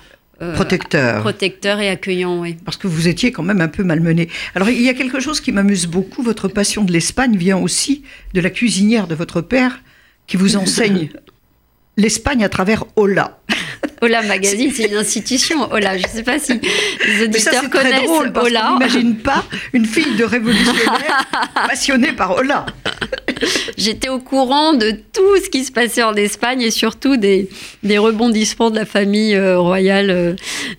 euh, 0.42 0.54
protecteur. 0.54 1.22
Protecteur 1.22 1.80
et 1.80 1.90
accueillant, 1.90 2.42
oui. 2.42 2.58
Parce 2.66 2.76
que 2.76 2.88
vous 2.88 3.08
étiez 3.08 3.32
quand 3.32 3.44
même 3.44 3.62
un 3.62 3.70
peu 3.70 3.84
malmené. 3.84 4.30
Alors, 4.54 4.70
il 4.70 4.82
y 4.82 4.90
a 4.90 4.94
quelque 4.94 5.22
chose 5.22 5.40
qui 5.40 5.54
m'amuse 5.54 5.88
beaucoup. 5.88 6.24
Votre 6.24 6.50
passion 6.50 6.84
de 6.84 6.92
l'Espagne 6.92 7.38
vient 7.38 7.58
aussi 7.58 8.04
de 8.34 8.42
la 8.42 8.50
cuisinière 8.50 9.08
de 9.08 9.16
votre 9.16 9.40
père 9.40 9.82
qui 10.28 10.36
vous 10.36 10.58
enseigne 10.58 11.10
l'Espagne 11.98 12.44
à 12.44 12.50
travers 12.50 12.84
Ola. 12.98 13.40
Ola 14.02 14.22
Magazine, 14.24 14.72
c'est 14.76 14.86
une 14.86 14.98
institution. 14.98 15.72
Ola, 15.72 15.98
je 15.98 16.04
ne 16.04 16.10
sais 16.10 16.24
pas 16.24 16.40
si 16.40 16.60
les 17.08 17.24
auditeurs 17.24 17.70
connaissent 17.70 18.04
drôle, 18.06 18.32
Ola. 18.36 18.72
On 18.72 18.74
n'imagine 18.74 19.18
pas 19.18 19.44
une 19.74 19.86
fille 19.86 20.16
de 20.16 20.24
révolutionnaire 20.24 21.26
passionnée 21.68 22.12
par 22.12 22.36
Ola. 22.36 22.66
J'étais 23.78 24.10
au 24.10 24.20
courant 24.20 24.74
de 24.74 24.92
tout 24.92 25.38
ce 25.44 25.50
qui 25.50 25.64
se 25.64 25.72
passait 25.72 26.04
en 26.04 26.14
Espagne 26.14 26.62
et 26.62 26.72
surtout 26.72 27.18
des, 27.18 27.50
rebondissements 27.84 28.72
de 28.72 28.76
la 28.76 28.86
famille 28.86 29.36
euh, 29.36 29.60
royale 29.60 30.10
euh, 30.10 30.36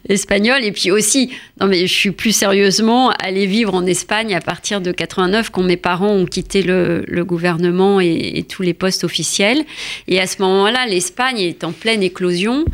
espagnole. 0.08 0.64
Et 0.64 0.72
puis 0.72 0.90
aussi, 0.90 1.30
non 1.60 1.66
mais 1.66 1.86
je 1.86 1.92
suis 1.92 2.10
plus 2.10 2.32
sérieusement 2.32 3.10
allée 3.10 3.46
vivre 3.46 3.74
en 3.74 3.86
Espagne 3.86 4.34
à 4.34 4.40
partir 4.40 4.80
de 4.80 4.92
89 4.92 5.50
quand 5.50 5.62
mes 5.62 5.76
parents 5.76 6.12
ont 6.12 6.26
quitté 6.26 6.62
le, 6.62 7.04
le 7.06 7.24
gouvernement 7.24 8.00
et, 8.00 8.32
et, 8.34 8.42
tous 8.42 8.62
les 8.62 8.74
postes 8.74 9.04
officiels. 9.04 9.64
Et 10.08 10.20
à 10.20 10.26
ce 10.26 10.40
moment-là, 10.42 10.86
l'Espagne 10.86 11.40
est 11.40 11.64
en 11.64 11.72
pleine 11.72 12.02
éclosion. 12.02 12.64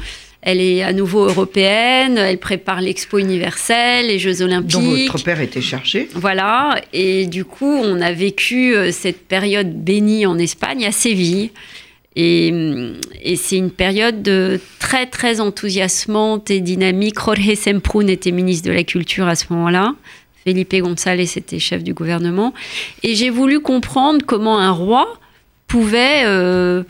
Elle 0.43 0.61
est 0.61 0.83
à 0.83 0.93
nouveau 0.93 1.25
européenne, 1.25 2.19
elle 2.19 2.39
prépare 2.39 2.81
l'expo 2.81 3.19
universelle, 3.19 4.09
les 4.09 4.19
Jeux 4.19 4.43
olympiques. 4.43 4.73
Dont 4.73 4.97
votre 4.97 5.23
père 5.23 5.41
était 5.41 5.61
chargé. 5.61 6.09
Voilà, 6.15 6.81
et 6.93 7.27
du 7.27 7.45
coup, 7.45 7.73
on 7.73 8.01
a 8.01 8.11
vécu 8.11 8.75
euh, 8.75 8.91
cette 8.91 9.29
période 9.29 9.73
bénie 9.73 10.27
en 10.27 10.37
Espagne 10.39 10.85
à 10.85 10.91
Séville. 10.91 11.53
Et, 12.17 12.51
mm, 12.51 12.95
et 13.23 13.37
c'est 13.37 13.57
une 13.57 13.71
période 13.71 14.21
de 14.23 14.61
très, 14.81 15.07
très 15.07 15.41
enthousiasmante 15.41 16.51
et 16.51 16.59
dynamique. 16.59 17.21
Jorge 17.25 17.55
Semprún 17.55 18.09
était 18.09 18.33
ministre 18.33 18.69
de 18.69 18.75
la 18.75 18.83
Culture 18.83 19.29
à 19.29 19.37
ce 19.37 19.45
moment-là. 19.51 19.95
Felipe 20.45 20.75
González 20.75 21.31
était 21.37 21.61
chef 21.61 21.85
du 21.85 21.95
gouvernement. 21.95 22.53
Et 23.05 23.15
j'ai 23.15 23.31
voulu 23.31 23.61
comprendre 23.61 24.25
comment 24.27 24.59
un 24.59 24.73
roi 24.73 25.21
pouvait... 25.69 26.25
Euh, 26.25 26.83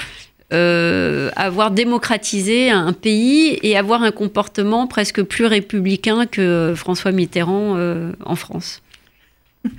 euh, 0.52 1.30
avoir 1.34 1.70
démocratisé 1.70 2.70
un 2.70 2.92
pays 2.92 3.58
et 3.62 3.74
avoir 3.78 4.02
un 4.02 4.10
comportement 4.10 4.86
presque 4.86 5.22
plus 5.22 5.46
républicain 5.46 6.26
que 6.26 6.74
François 6.76 7.10
Mitterrand 7.10 7.76
euh, 7.76 8.12
en 8.24 8.36
France. 8.36 8.82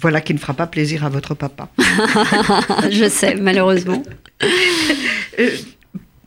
Voilà 0.00 0.20
qui 0.20 0.34
ne 0.34 0.38
fera 0.38 0.54
pas 0.54 0.66
plaisir 0.66 1.04
à 1.04 1.08
votre 1.08 1.34
papa. 1.34 1.68
je 2.90 3.08
sais, 3.08 3.36
malheureusement. 3.36 4.02
Euh, 5.38 5.48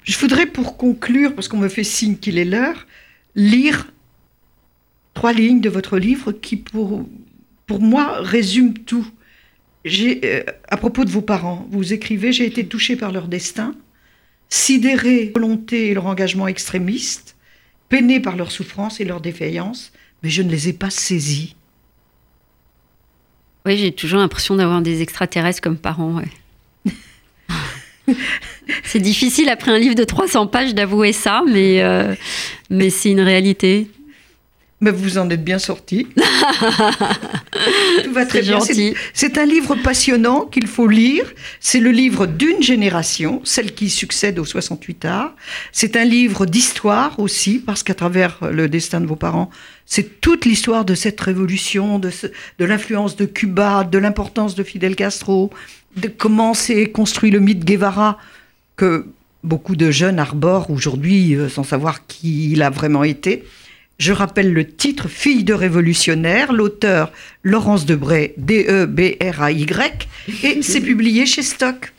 je 0.03 0.17
voudrais 0.17 0.47
pour 0.47 0.77
conclure, 0.77 1.35
parce 1.35 1.47
qu'on 1.47 1.59
me 1.59 1.67
fait 1.67 1.83
signe 1.83 2.17
qu'il 2.17 2.39
est 2.39 2.45
l'heure, 2.45 2.87
lire 3.35 3.85
trois 5.13 5.31
lignes 5.31 5.61
de 5.61 5.69
votre 5.69 5.99
livre 5.99 6.31
qui, 6.31 6.57
pour, 6.57 7.05
pour 7.67 7.81
moi, 7.81 8.17
résument 8.21 8.73
tout. 8.87 9.05
à 10.69 10.77
propos 10.77 11.05
de 11.05 11.11
vos 11.11 11.21
parents, 11.21 11.67
vous 11.69 11.93
écrivez 11.93 12.31
J'ai 12.31 12.47
été 12.47 12.65
touché 12.65 12.95
par 12.95 13.11
leur 13.11 13.27
destin 13.27 13.75
sidérés 14.49 15.31
volonté 15.33 15.89
et 15.89 15.93
leur 15.93 16.05
engagement 16.05 16.47
extrémiste, 16.47 17.35
peinés 17.89 18.19
par 18.19 18.35
leur 18.35 18.51
souffrance 18.51 18.99
et 18.99 19.05
leur 19.05 19.21
défaillance, 19.21 19.91
mais 20.23 20.29
je 20.29 20.41
ne 20.41 20.49
les 20.49 20.69
ai 20.69 20.73
pas 20.73 20.89
saisis. 20.89 21.55
Oui, 23.65 23.77
j'ai 23.77 23.91
toujours 23.91 24.19
l'impression 24.19 24.55
d'avoir 24.55 24.81
des 24.81 25.01
extraterrestres 25.01 25.61
comme 25.61 25.77
parents. 25.77 26.21
c'est 28.83 28.99
difficile 28.99 29.49
après 29.49 29.71
un 29.71 29.79
livre 29.79 29.95
de 29.95 30.03
300 30.03 30.47
pages 30.47 30.75
d'avouer 30.75 31.13
ça, 31.13 31.43
mais, 31.47 31.81
euh, 31.81 32.13
mais 32.69 32.89
c'est 32.89 33.09
une 33.09 33.21
réalité. 33.21 33.87
Mais 34.81 34.91
vous 34.91 35.17
en 35.17 35.29
êtes 35.29 35.43
bien 35.43 35.57
sorti. 35.57 36.05
Tout 38.03 38.11
va 38.11 38.25
très 38.25 38.41
bien. 38.41 38.59
C'est 39.13 39.37
un 39.37 39.45
livre 39.45 39.75
passionnant 39.75 40.41
qu'il 40.41 40.67
faut 40.67 40.87
lire. 40.87 41.23
C'est 41.61 41.79
le 41.79 41.91
livre 41.91 42.25
d'une 42.25 42.61
génération, 42.61 43.39
celle 43.45 43.73
qui 43.73 43.89
succède 43.89 44.37
aux 44.37 44.45
68 44.45 45.05
arts. 45.05 45.33
C'est 45.71 45.95
un 45.95 46.03
livre 46.03 46.45
d'histoire 46.45 47.17
aussi, 47.19 47.59
parce 47.59 47.83
qu'à 47.83 47.93
travers 47.93 48.39
le 48.51 48.67
destin 48.67 48.99
de 48.99 49.05
vos 49.05 49.15
parents, 49.15 49.49
c'est 49.85 50.19
toute 50.19 50.45
l'histoire 50.45 50.83
de 50.83 50.93
cette 50.93 51.21
révolution, 51.21 51.97
de, 51.97 52.11
de 52.59 52.65
l'influence 52.65 53.15
de 53.15 53.25
Cuba, 53.25 53.85
de 53.85 53.97
l'importance 53.97 54.55
de 54.55 54.63
Fidel 54.63 54.95
Castro, 54.95 55.51
de 55.95 56.09
comment 56.09 56.53
s'est 56.53 56.87
construit 56.87 57.31
le 57.31 57.39
mythe 57.39 57.63
Guevara, 57.63 58.19
que 58.75 59.05
beaucoup 59.43 59.75
de 59.75 59.91
jeunes 59.91 60.19
arborent 60.19 60.69
aujourd'hui 60.69 61.35
euh, 61.35 61.47
sans 61.47 61.63
savoir 61.63 62.07
qui 62.07 62.51
il 62.51 62.61
a 62.61 62.69
vraiment 62.69 63.03
été. 63.03 63.45
Je 63.97 64.11
rappelle 64.11 64.51
le 64.53 64.67
titre 64.67 65.07
Fille 65.07 65.43
de 65.43 65.53
révolutionnaire, 65.53 66.51
l'auteur 66.51 67.11
Laurence 67.43 67.85
Debray, 67.85 68.33
D-E-B-R-A-Y, 68.37 70.07
et 70.43 70.61
c'est 70.61 70.81
publié 70.81 71.25
chez 71.25 71.43
Stock. 71.43 71.93